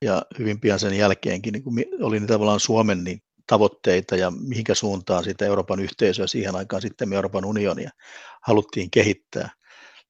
[0.03, 4.75] ja hyvin pian sen jälkeenkin niin kun oli niin tavallaan Suomen niin tavoitteita ja mihinkä
[4.75, 7.91] suuntaan sitä Euroopan yhteisöä siihen aikaan sitten Euroopan unionia
[8.43, 9.51] haluttiin kehittää,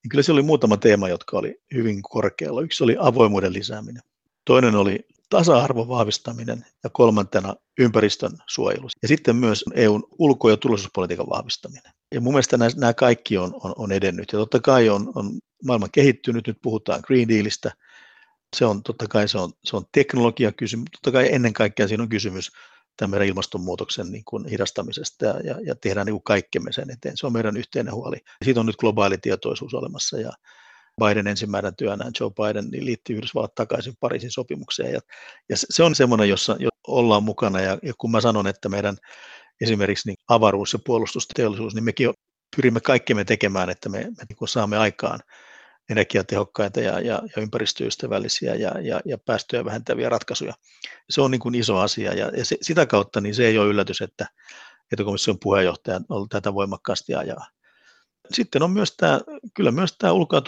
[0.02, 2.62] niin kyllä se oli muutama teema, jotka oli hyvin korkealla.
[2.62, 4.02] Yksi oli avoimuuden lisääminen.
[4.44, 8.88] Toinen oli tasa-arvon vahvistaminen ja kolmantena ympäristön suojelu.
[9.02, 11.92] Ja sitten myös EUn ulko- ja turvallisuuspolitiikan vahvistaminen.
[12.12, 14.32] Ja mun mielestä nämä, nämä kaikki on, on, on edennyt.
[14.32, 15.32] Ja totta kai on, on
[15.64, 17.70] maailma kehittynyt, nyt puhutaan Green Dealista.
[18.56, 22.08] Se on totta kai se on, se on teknologiakysymys, totta kai ennen kaikkea siinä on
[22.08, 22.50] kysymys
[22.96, 27.16] tämän ilmastonmuutoksen niin kuin hidastamisesta ja, ja, ja tehdään niin kuin kaikkemme sen eteen.
[27.16, 28.16] Se on meidän yhteinen huoli.
[28.44, 30.32] Siitä on nyt globaali tietoisuus olemassa ja,
[31.00, 34.92] Biden ensimmäinen työnä, Joe Biden, niin liittyy Yhdysvallat takaisin Pariisin sopimukseen.
[34.92, 35.00] Ja,
[35.48, 36.56] ja se on semmoinen, jossa
[36.86, 37.60] ollaan mukana.
[37.60, 38.96] Ja, ja kun mä sanon, että meidän
[39.62, 42.10] esimerkiksi niin avaruus- ja puolustusteollisuus, niin mekin
[42.56, 45.20] pyrimme kaikkemme tekemään, että me, me niin saamme aikaan
[45.90, 50.54] energiatehokkaita ja, ja, ja ympäristöystävällisiä ja, ja, ja päästöjä vähentäviä ratkaisuja.
[51.10, 53.68] Se on niin kuin iso asia ja, ja se, sitä kautta niin se ei ole
[53.68, 54.26] yllätys, että,
[54.92, 57.46] että komission puheenjohtaja on tätä voimakkaasti ajaa.
[58.32, 59.20] Sitten on myös tämä,
[59.54, 60.42] kyllä myös tämä ulko- ja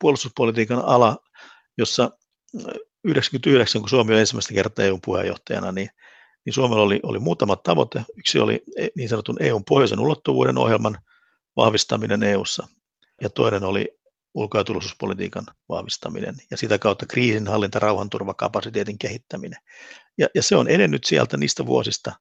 [0.00, 1.16] puolustuspolitiikan ala,
[1.78, 2.10] jossa
[3.04, 5.88] 99, kun Suomi oli ensimmäistä kertaa EUn puheenjohtajana, niin,
[6.44, 8.04] niin Suomella oli, oli muutama tavoite.
[8.16, 10.98] Yksi oli e, niin sanotun EUn pohjoisen ulottuvuuden ohjelman
[11.56, 12.68] vahvistaminen EUssa,
[13.20, 13.88] ja toinen oli
[14.34, 19.58] ulko- ja turvallisuuspolitiikan vahvistaminen ja sitä kautta kriisinhallinta, rauhanturvakapasiteetin kehittäminen.
[20.18, 22.12] Ja, ja se on edennyt sieltä niistä vuosista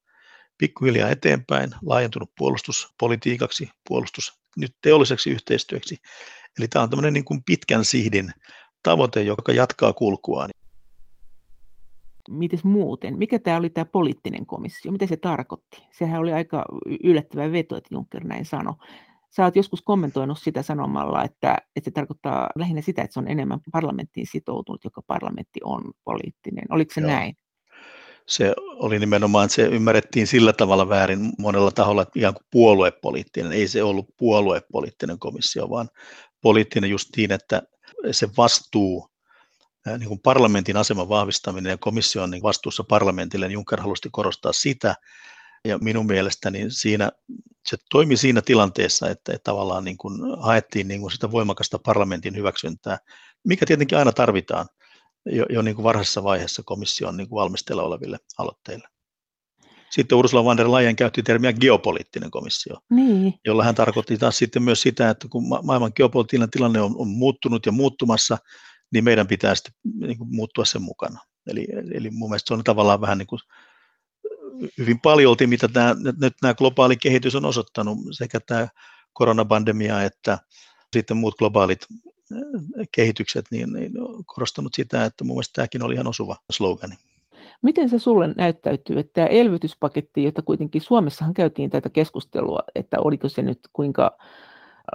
[0.57, 5.97] pikkuhiljaa eteenpäin, laajentunut puolustuspolitiikaksi, puolustus nyt teolliseksi yhteistyöksi.
[6.59, 8.31] Eli tämä on tämmöinen niin kuin pitkän sihdin
[8.83, 10.49] tavoite, joka jatkaa kulkuaan.
[12.29, 13.17] Mites muuten?
[13.17, 14.91] Mikä tämä oli tämä poliittinen komissio?
[14.91, 15.83] Mitä se tarkoitti?
[15.91, 16.65] Sehän oli aika
[17.03, 18.73] yllättävä veto, että Juncker näin sanoi.
[19.29, 23.27] Sä oot joskus kommentoinut sitä sanomalla, että, että se tarkoittaa lähinnä sitä, että se on
[23.27, 26.65] enemmän parlamenttiin sitoutunut, joka parlamentti on poliittinen.
[26.69, 27.09] Oliko se Joo.
[27.09, 27.35] näin?
[28.29, 33.51] se oli nimenomaan, että se ymmärrettiin sillä tavalla väärin monella taholla, että ihan kuin puoluepoliittinen.
[33.51, 35.89] Ei se ollut puoluepoliittinen komissio, vaan
[36.41, 37.61] poliittinen just niin, että
[38.11, 39.09] se vastuu,
[39.85, 44.95] niin kuin parlamentin aseman vahvistaminen ja komission niin vastuussa parlamentille, niin Juncker halusi korostaa sitä.
[45.65, 47.11] Ja minun mielestäni siinä,
[47.69, 52.35] se toimi siinä tilanteessa, että, että tavallaan niin kuin haettiin niin kuin sitä voimakasta parlamentin
[52.35, 52.97] hyväksyntää,
[53.47, 54.67] mikä tietenkin aina tarvitaan
[55.25, 58.87] jo, jo niin kuin varhaisessa vaiheessa komission niin kuin valmistella oleville aloitteille.
[59.89, 63.33] Sitten Ursula von der Leyen käytti termiä geopoliittinen komissio, niin.
[63.45, 67.65] jolla hän tarkoitti taas sitten myös sitä, että kun maailman geopoliittinen tilanne on, on muuttunut
[67.65, 68.37] ja muuttumassa,
[68.93, 71.19] niin meidän pitää sitten niin kuin muuttua sen mukana.
[71.47, 73.39] Eli, eli mun mielestä se on tavallaan vähän niin kuin
[74.77, 78.67] hyvin paljolti, mitä tämä, nyt nämä globaali kehitys on osoittanut, sekä tämä
[79.13, 80.37] koronapandemia että
[80.93, 81.85] sitten muut globaalit
[82.91, 83.91] kehitykset, niin, niin
[84.25, 86.95] korostanut sitä, että mun mielestä tämäkin oli ihan osuva slogani.
[87.61, 93.29] Miten se sulle näyttäytyy, että tämä elvytyspaketti, jota kuitenkin Suomessahan käytiin tätä keskustelua, että oliko
[93.29, 94.17] se nyt kuinka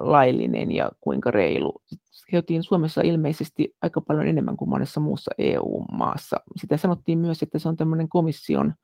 [0.01, 1.83] laillinen ja kuinka reilu.
[2.31, 6.37] Käytiin Suomessa ilmeisesti aika paljon enemmän kuin monessa muussa EU-maassa.
[6.57, 8.75] Sitä sanottiin myös, että se on tämmöinen komission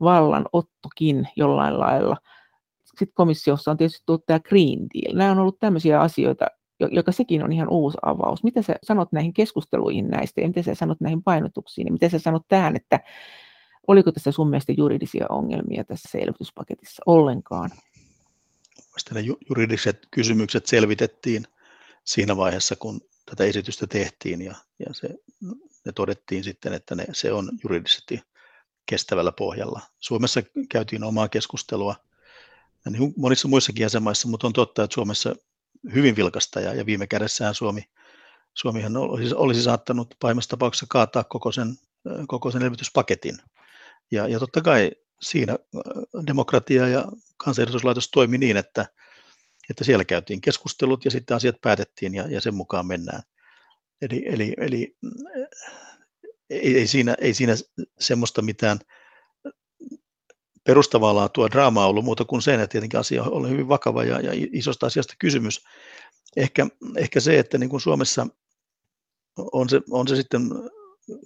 [0.00, 2.16] vallanottokin jollain lailla.
[2.84, 5.16] Sitten komissiossa on tietysti tullut tämä Green Deal.
[5.16, 6.46] Nämä on ollut tämmöisiä asioita,
[6.80, 8.44] joka sekin on ihan uusi avaus.
[8.44, 12.18] Mitä sä sanot näihin keskusteluihin näistä ja mitä sä sanot näihin painotuksiin ja mitä sä
[12.18, 13.00] sanot tähän, että
[13.86, 17.70] oliko tässä sun mielestä juridisia ongelmia tässä selvityspaketissa ollenkaan?
[19.14, 19.20] Ne
[19.50, 21.46] juridiset kysymykset selvitettiin
[22.04, 25.08] siinä vaiheessa, kun tätä esitystä tehtiin ja, ja se,
[25.84, 28.22] ne todettiin sitten, että ne, se on juridisesti
[28.86, 29.80] kestävällä pohjalla.
[30.00, 31.96] Suomessa käytiin omaa keskustelua,
[32.90, 35.34] niin monissa muissakin jäsenmaissa, mutta on totta, että Suomessa
[35.94, 37.84] hyvin vilkasta ja, ja viime kädessään Suomi,
[38.54, 41.78] Suomihan olisi, olisi saattanut pahimmassa tapauksessa kaataa koko sen,
[42.26, 43.38] koko sen elvytyspaketin.
[44.10, 44.90] Ja, ja totta kai
[45.24, 45.58] siinä
[46.26, 47.04] demokratia ja
[47.36, 48.86] kansanedustuslaitos toimi niin, että,
[49.70, 53.22] että siellä käytiin keskustelut ja sitten asiat päätettiin ja, ja sen mukaan mennään.
[54.02, 54.96] Eli, eli, eli
[56.50, 57.54] ei, ei, siinä, ei siinä
[58.00, 58.78] semmoista mitään
[60.64, 64.30] perustavaa laatua draamaa ollut muuta kuin sen, että tietenkin asia on hyvin vakava ja, ja
[64.52, 65.64] isosta asiasta kysymys.
[66.36, 66.66] Ehkä,
[66.96, 68.26] ehkä se, että niin kuin Suomessa
[69.36, 70.42] on se, on se sitten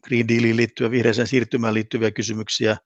[0.02, 2.76] Green Dealiin liittyvä, vihreiseen siirtymään liittyviä kysymyksiä,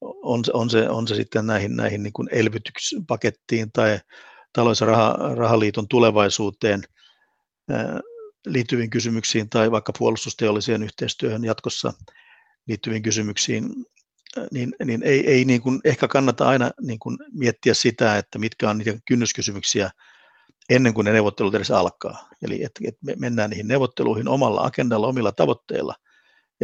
[0.00, 3.98] on, on, se, on se sitten näihin, näihin niin kuin elvytyspakettiin tai
[4.52, 6.82] talous- ja raha, rahaliiton tulevaisuuteen
[8.46, 11.92] liittyviin kysymyksiin tai vaikka puolustusteolliseen yhteistyöhön jatkossa
[12.68, 13.70] liittyviin kysymyksiin,
[14.50, 18.70] niin, niin ei, ei niin kuin ehkä kannata aina niin kuin miettiä sitä, että mitkä
[18.70, 19.90] on niitä kynnyskysymyksiä
[20.70, 22.28] ennen kuin ne neuvottelut edes alkaa.
[22.42, 25.94] Eli että, me mennään niihin neuvotteluihin omalla agendalla, omilla tavoitteilla,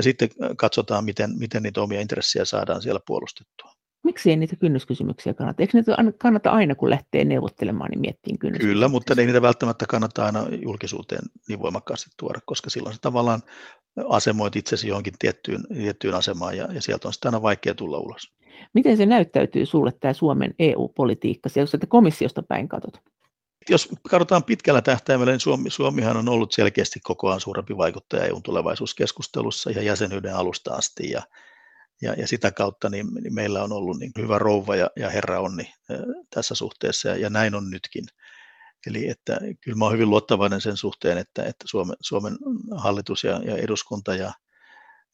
[0.01, 3.73] ja sitten katsotaan, miten, miten niitä omia intressejä saadaan siellä puolustettua.
[4.05, 5.63] Miksi ei niitä kynnyskysymyksiä kannata?
[5.63, 8.75] Eikö niitä kannata aina, kun lähtee neuvottelemaan, niin miettiin kynnyskysymyksiä?
[8.75, 13.43] Kyllä, mutta ei niitä välttämättä kannata aina julkisuuteen niin voimakkaasti tuoda, koska silloin se tavallaan
[14.09, 18.33] asemoit itsesi johonkin tiettyyn, tiettyyn asemaan ja, ja sieltä on sitten aina vaikea tulla ulos.
[18.75, 23.01] Miten se näyttäytyy sulle tämä Suomen EU-politiikka, jos että komissiosta päin katsot?
[23.69, 29.71] Jos katsotaan pitkällä tähtäimellä, niin Suomi, Suomihan on ollut selkeästi kokoaan suurempi vaikuttaja EUn tulevaisuuskeskustelussa
[29.71, 31.11] ja jäsenyyden alusta asti.
[31.11, 31.23] Ja,
[32.03, 35.41] ja, ja sitä kautta niin, niin meillä on ollut niin hyvä rouva ja, ja herra
[35.41, 35.73] onni
[36.35, 38.05] tässä suhteessa ja, ja näin on nytkin.
[38.87, 42.39] Eli että kyllä mä olen hyvin luottavainen sen suhteen, että, että Suomen, Suomen
[42.77, 44.33] hallitus ja, ja eduskunta ja,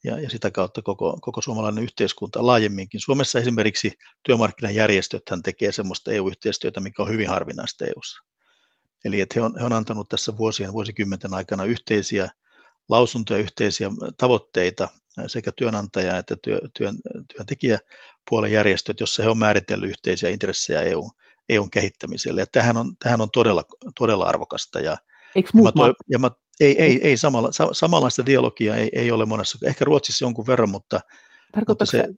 [0.05, 3.01] ja, ja sitä kautta koko, koko suomalainen yhteiskunta laajemminkin.
[3.01, 3.93] Suomessa esimerkiksi
[4.23, 8.36] työmarkkinajärjestöt tekee sellaista EU-yhteistyötä, mikä on hyvin harvinaista EUssa.
[9.07, 12.31] Eli että he on, he on antanut tässä vuosien, vuosikymmenten aikana yhteisiä
[12.89, 14.89] lausuntoja, yhteisiä tavoitteita
[15.27, 16.97] sekä työnantaja- että työ, työn,
[17.35, 21.11] työntekijäpuolen järjestöt, jossa he on määritellyt yhteisiä intressejä EU,
[21.49, 22.41] EUn kehittämiselle.
[22.41, 23.65] Ja tähän on, tähän on todella,
[23.99, 24.81] todella arvokasta.
[24.81, 24.97] Ja,
[25.35, 26.31] Eikö ja mä, toi, ja mä,
[26.61, 31.01] ei, ei, ei samalla, samanlaista dialogia ei, ei ole monessa, ehkä Ruotsissa jonkun verran, mutta,
[31.69, 32.09] mutta se,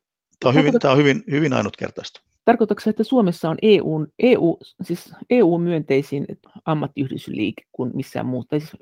[0.41, 2.20] tämä on, hyvin, tämä on hyvin, hyvin ainutkertaista.
[2.49, 6.27] Tarkoitatko että Suomessa on EU, EU, siis EU-myönteisin
[6.65, 8.57] ammattiyhdistysliike kuin missään muuta?
[8.61, 8.73] Siis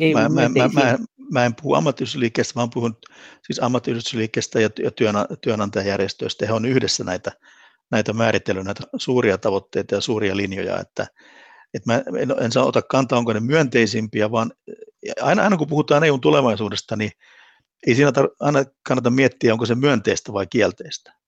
[0.00, 0.98] EU mä, mä, mä, mä,
[1.32, 2.96] mä en puhu ammattiyhdistysliikkeestä, vaan puhun
[3.42, 4.70] siis ammattiyhdistysliikkeestä ja
[5.40, 6.46] työnantajajärjestöistä.
[6.46, 7.32] He on yhdessä näitä,
[7.90, 11.06] näitä määritellyt, näitä suuria tavoitteita ja suuria linjoja, että,
[11.74, 14.52] että mä en, en saa ottaa kantaa, onko ne myönteisimpiä, vaan
[15.22, 17.10] aina, aina kun puhutaan EUn tulevaisuudesta, niin
[17.86, 21.18] ei siinä tar- aina kannata miettiä, onko se myönteistä vai kielteistä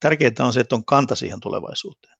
[0.00, 2.16] Tärkeintä on se, että on kanta siihen tulevaisuuteen.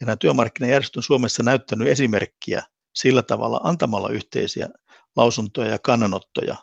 [0.00, 2.62] Ja nämä työmarkkinajärjestöt on Suomessa näyttänyt esimerkkiä
[2.94, 4.68] sillä tavalla antamalla yhteisiä
[5.16, 6.56] lausuntoja ja kannanottoja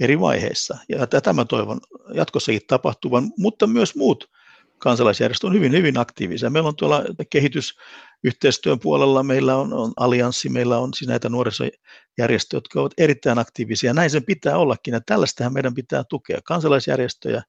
[0.00, 0.78] eri vaiheissa.
[0.88, 1.80] Ja tätä mä toivon
[2.14, 4.30] jatkossakin tapahtuvan, mutta myös muut
[4.78, 6.50] kansalaisjärjestöt on hyvin, hyvin aktiivisia.
[6.50, 12.80] Meillä on tuolla kehitysyhteistyön puolella, meillä on, on allianssi, meillä on siis näitä nuorisojärjestöjä, jotka
[12.80, 13.94] ovat erittäin aktiivisia.
[13.94, 17.42] Näin sen pitää ollakin, ja tällaistähän meidän pitää tukea kansalaisjärjestöjä,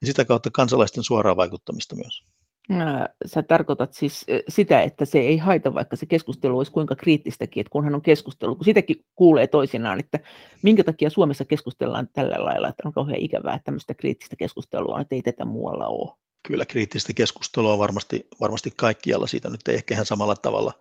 [0.00, 2.24] ja sitä kautta kansalaisten suoraa vaikuttamista myös.
[3.26, 7.70] Sä tarkoitat siis sitä, että se ei haita, vaikka se keskustelu olisi kuinka kriittistäkin, että
[7.70, 10.18] kunhan on keskustelu, kun sitäkin kuulee toisinaan, että
[10.62, 15.00] minkä takia Suomessa keskustellaan tällä lailla, että on kauhean ikävää, että tämmöistä kriittistä keskustelua on,
[15.00, 16.12] että ei tätä muualla ole.
[16.48, 20.72] Kyllä kriittistä keskustelua on varmasti, varmasti kaikkialla, siitä nyt ei ehkä ihan samalla tavalla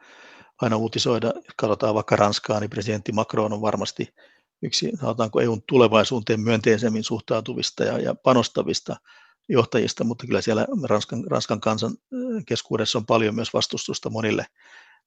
[0.61, 1.27] aina uutisoida.
[1.35, 4.13] Jos katsotaan vaikka Ranskaa, niin presidentti Macron on varmasti
[4.65, 8.95] yksi, sanotaanko EUn tulevaisuuteen myönteisemmin suhtautuvista ja, ja panostavista
[9.49, 11.97] johtajista, mutta kyllä siellä Ranskan, Ranskan kansan
[12.47, 14.45] keskuudessa on paljon myös vastustusta monille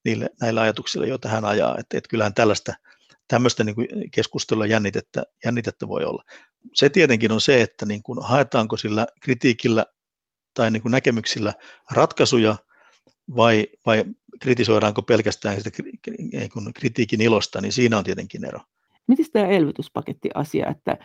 [0.05, 1.79] niille, näille ajatuksille, joita hän ajaa.
[1.79, 2.75] Että, että kyllähän tällaista,
[3.29, 3.77] tämmöistä niin
[4.13, 6.25] keskustelua jännitettä, jännitettä voi olla.
[6.75, 9.87] Se tietenkin on se, että niin kuin haetaanko sillä kritiikillä
[10.55, 11.55] tai niin kuin näkemyksillä
[11.91, 12.57] ratkaisuja
[13.37, 14.05] vai, vai
[14.41, 15.71] kritisoidaanko pelkästään sitä
[16.75, 18.61] kritiikin ilosta, niin siinä on tietenkin ero.
[19.09, 20.99] Miten tämä elvytyspaketti-asia, että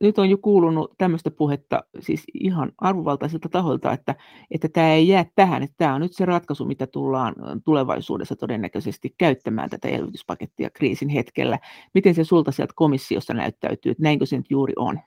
[0.00, 4.14] nyt on jo kuulunut tämmöistä puhetta siis ihan arvovaltaisilta tahoilta, että,
[4.50, 9.14] että tämä ei jää tähän, että tämä on nyt se ratkaisu, mitä tullaan tulevaisuudessa todennäköisesti
[9.18, 11.58] käyttämään tätä elvytyspakettia kriisin hetkellä.
[11.94, 15.00] Miten se sulta sieltä komissiossa näyttäytyy, että näinkö se nyt juuri on?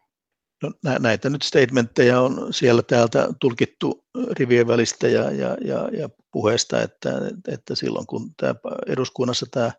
[0.63, 4.05] No, näitä nyt statementteja on siellä täältä tulkittu
[4.39, 7.09] rivien välistä ja, ja, ja, ja puheesta, että,
[7.47, 8.55] että silloin kun tämä
[8.87, 9.71] eduskunnassa tämä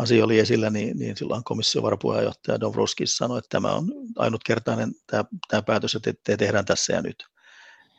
[0.00, 5.24] asia oli esillä, niin, niin silloin komission varapuheenjohtaja Dombrovskis sanoi, että tämä on ainutkertainen tämä,
[5.48, 7.24] tämä päätös, että te tehdään tässä ja nyt.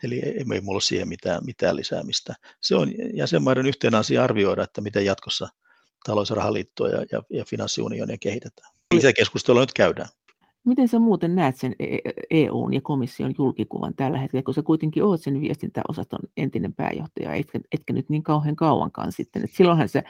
[0.04, 2.36] Eli ei, ei mulla ole siihen mitään, mitään lisäämistä.
[2.62, 5.48] Se on jäsenmaiden yhteen asia arvioida, että miten jatkossa
[6.06, 8.72] talous- ja rahaliittoa ja, ja, ja finanssiunionia kehitetään.
[9.14, 10.10] keskustelua nyt käydään.
[10.64, 11.76] Miten sä muuten näet sen
[12.30, 17.34] EUn e ja komission julkikuvan tällä hetkellä, kun sä kuitenkin oot sen viestintäosaston entinen pääjohtaja,
[17.34, 19.44] etkä, etkä nyt niin kauhean kauankaan sitten.
[19.44, 20.04] Et silloinhan sä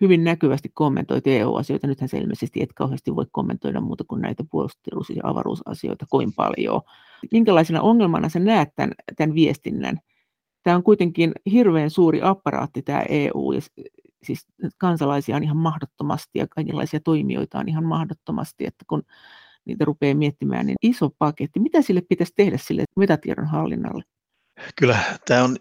[0.00, 5.10] hyvin näkyvästi kommentoit EU-asioita, nythän sä ilmeisesti et kauheasti voi kommentoida muuta kuin näitä puolustus-
[5.10, 6.80] ja avaruusasioita kovin paljon.
[7.32, 10.00] Minkälaisena ongelmana sä näet tämän, tämän viestinnän?
[10.62, 13.60] Tämä on kuitenkin hirveän suuri apparaatti tämä EU, ja
[14.22, 14.46] siis
[14.78, 19.02] kansalaisia on ihan mahdottomasti ja kaikenlaisia toimijoita on ihan mahdottomasti, että kun
[19.66, 21.60] niitä rupeaa miettimään, niin iso paketti.
[21.60, 24.02] Mitä sille pitäisi tehdä sille metatiedon hallinnalle?
[24.76, 25.56] Kyllä, tämä on,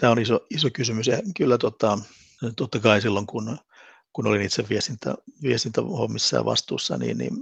[0.00, 1.98] tämä on iso, iso kysymys ja kyllä tota,
[2.56, 3.58] totta kai silloin, kun,
[4.12, 7.32] kun olin itse viestintä, viestintähommissa ja vastuussa, niin, niin,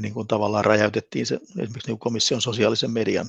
[0.00, 3.26] niin kuin tavallaan räjäytettiin se esimerkiksi niin komission sosiaalisen median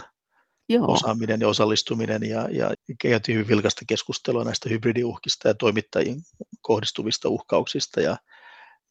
[0.69, 0.91] Joo.
[0.91, 2.71] osaaminen ja osallistuminen ja, ja
[3.01, 6.21] käytiin hyvin vilkasta keskustelua näistä hybridiuhkista ja toimittajiin
[6.61, 8.17] kohdistuvista uhkauksista ja,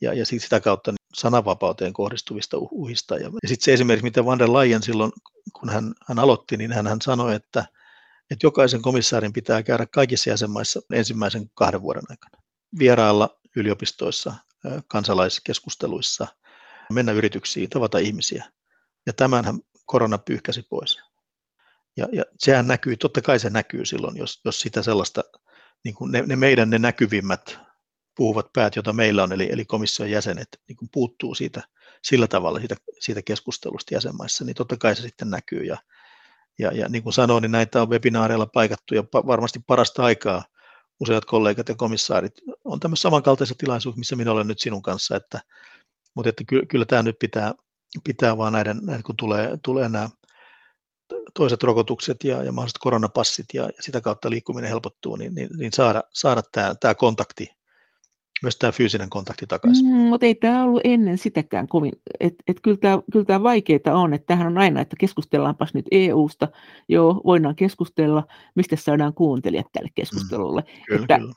[0.01, 3.17] ja, ja sitä kautta sananvapauteen kohdistuvista uhista.
[3.17, 5.13] Ja, ja sitten se esimerkiksi, mitä Van der Leyen silloin,
[5.53, 7.65] kun hän, hän aloitti, niin hän, hän sanoi, että,
[8.31, 12.43] että jokaisen komissaarin pitää käydä kaikissa jäsenmaissa ensimmäisen kahden vuoden aikana.
[12.79, 14.35] Vierailla yliopistoissa,
[14.89, 16.27] kansalaiskeskusteluissa,
[16.93, 18.45] mennä yrityksiin, tavata ihmisiä.
[19.07, 21.03] Ja tämänhän korona pyyhkäsi pois.
[21.97, 25.25] Ja, ja sehän näkyy, totta kai se näkyy silloin, jos, jos sitä sellaista,
[25.85, 27.66] niin kuin ne, ne meidän ne näkyvimmät
[28.17, 31.63] puhuvat päät, joita meillä on, eli, eli komission jäsenet, niin kun puuttuu siitä,
[32.03, 35.63] sillä tavalla siitä, siitä keskustelusta jäsenmaissa, niin totta kai se sitten näkyy.
[35.65, 35.77] Ja,
[36.59, 40.45] ja, ja niin kuin sanoin, niin näitä on webinaareilla paikattu ja pa- varmasti parasta aikaa
[41.01, 45.41] useat kollegat ja komissaarit on tämmöisessä samankaltaisessa tilaisuudessa, missä minä olen nyt sinun kanssa, että,
[46.15, 47.55] mutta että kyllä, kyllä tämä nyt pitää,
[48.05, 50.09] pitää vaan näiden, näiden kun tulee, tulee nämä
[51.35, 55.73] toiset rokotukset ja, ja mahdolliset koronapassit ja, ja sitä kautta liikkuminen helpottuu, niin, niin, niin
[55.73, 57.56] saada, saada tämä, tämä kontakti
[58.43, 59.87] myös tämä fyysinen kontakti takaisin.
[59.87, 61.93] Mm, mutta ei tämä ollut ennen sitäkään kovin.
[62.21, 65.87] Et, et kyllä tämä kyllä tämä vaikeaa on, että tähän on aina, että keskustellaanpas nyt
[65.91, 66.49] EU-sta.
[66.89, 70.61] Joo, voidaan keskustella, mistä saadaan kuuntelijat tälle keskustelulle.
[70.61, 71.33] Mm, kyllä, että, kyllä.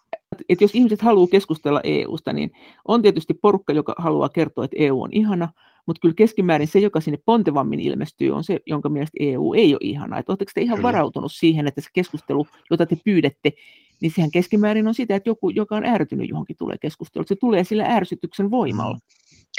[0.50, 2.52] Et jos ihmiset haluaa keskustella EUsta, niin
[2.88, 5.50] on tietysti porukka, joka haluaa kertoa, että EU on ihana,
[5.86, 9.80] mutta kyllä keskimäärin se, joka sinne pontevammin ilmestyy, on se, jonka mielestä EU ei ole
[9.82, 10.16] ihana.
[10.16, 10.88] Oletteko te ihan kyllä.
[10.88, 13.54] varautunut siihen, että se keskustelu, jota te pyydätte,
[14.02, 17.28] niin sehän keskimäärin on sitä, että joku, joka on ärtynyt johonkin, tulee keskusteluun.
[17.28, 18.96] Se tulee sillä ärsytyksen voimalla.
[18.96, 19.02] Mm.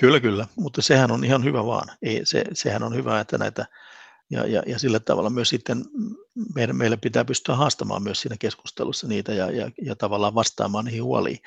[0.01, 1.89] Kyllä, kyllä, mutta sehän on ihan hyvä vaan.
[2.03, 3.67] Ei, se, sehän on hyvä, että näitä,
[4.31, 5.85] ja, ja, ja sillä tavalla myös sitten
[6.55, 11.05] meidän, meillä pitää pystyä haastamaan myös siinä keskustelussa niitä ja, ja, ja tavallaan vastaamaan niihin
[11.05, 11.39] huoliin.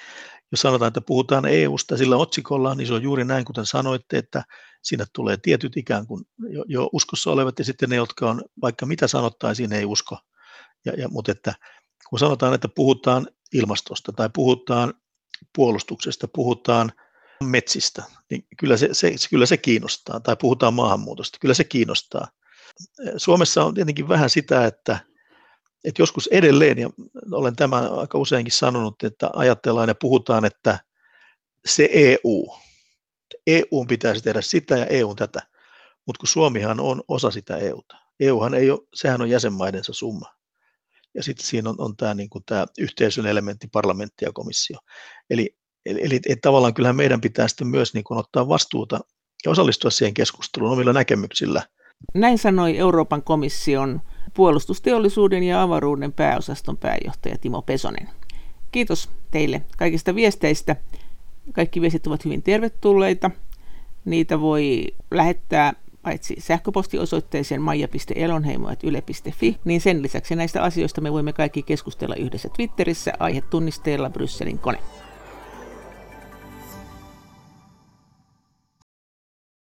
[0.52, 4.44] Jos sanotaan, että puhutaan EU-sta sillä otsikolla, niin se on juuri näin, kuten sanoitte, että
[4.84, 8.86] sinne tulee tietyt ikään kuin jo, jo uskossa olevat ja sitten ne, jotka on, vaikka
[8.86, 10.18] mitä sanottaisiin, ei usko.
[10.86, 11.54] Ja, ja, mutta että
[12.10, 14.94] kun sanotaan, että puhutaan ilmastosta tai puhutaan
[15.56, 16.92] puolustuksesta, puhutaan
[17.44, 22.28] metsistä, niin kyllä se, se, kyllä se kiinnostaa, tai puhutaan maahanmuutosta, kyllä se kiinnostaa.
[23.18, 25.00] Suomessa on tietenkin vähän sitä, että,
[25.84, 26.90] että joskus edelleen, ja
[27.32, 30.80] olen tämän aika useinkin sanonut, että ajatellaan ja puhutaan, että
[31.66, 32.58] se EU,
[33.48, 35.42] EU pitäisi tehdä sitä ja EU tätä,
[36.06, 37.98] mutta kun Suomihan on osa sitä EUta.
[38.20, 40.43] EUhan ei ole, sehän on jäsenmaidensa summa
[41.16, 44.78] ja sitten siinä on, on tämä, niin kuin tämä yhteisön elementti, parlamentti ja komissio.
[45.30, 45.56] Eli,
[45.86, 49.00] eli, eli eli tavallaan kyllähän meidän pitää sitten myös niin kuin ottaa vastuuta
[49.46, 51.62] ja osallistua siihen keskusteluun omilla näkemyksillä.
[52.14, 54.02] Näin sanoi Euroopan komission
[54.34, 58.10] puolustusteollisuuden ja avaruuden pääosaston pääjohtaja Timo Pesonen.
[58.72, 60.76] Kiitos teille kaikista viesteistä.
[61.54, 63.32] Kaikki viestit ovat hyvin tervetulleita.
[64.06, 65.74] Niitä voi lähettää
[66.04, 74.10] paitsi sähköpostiosoitteeseen maija.elonheimo.yle.fi, niin sen lisäksi näistä asioista me voimme kaikki keskustella yhdessä Twitterissä aihetunnisteella
[74.10, 74.80] Brysselin kone.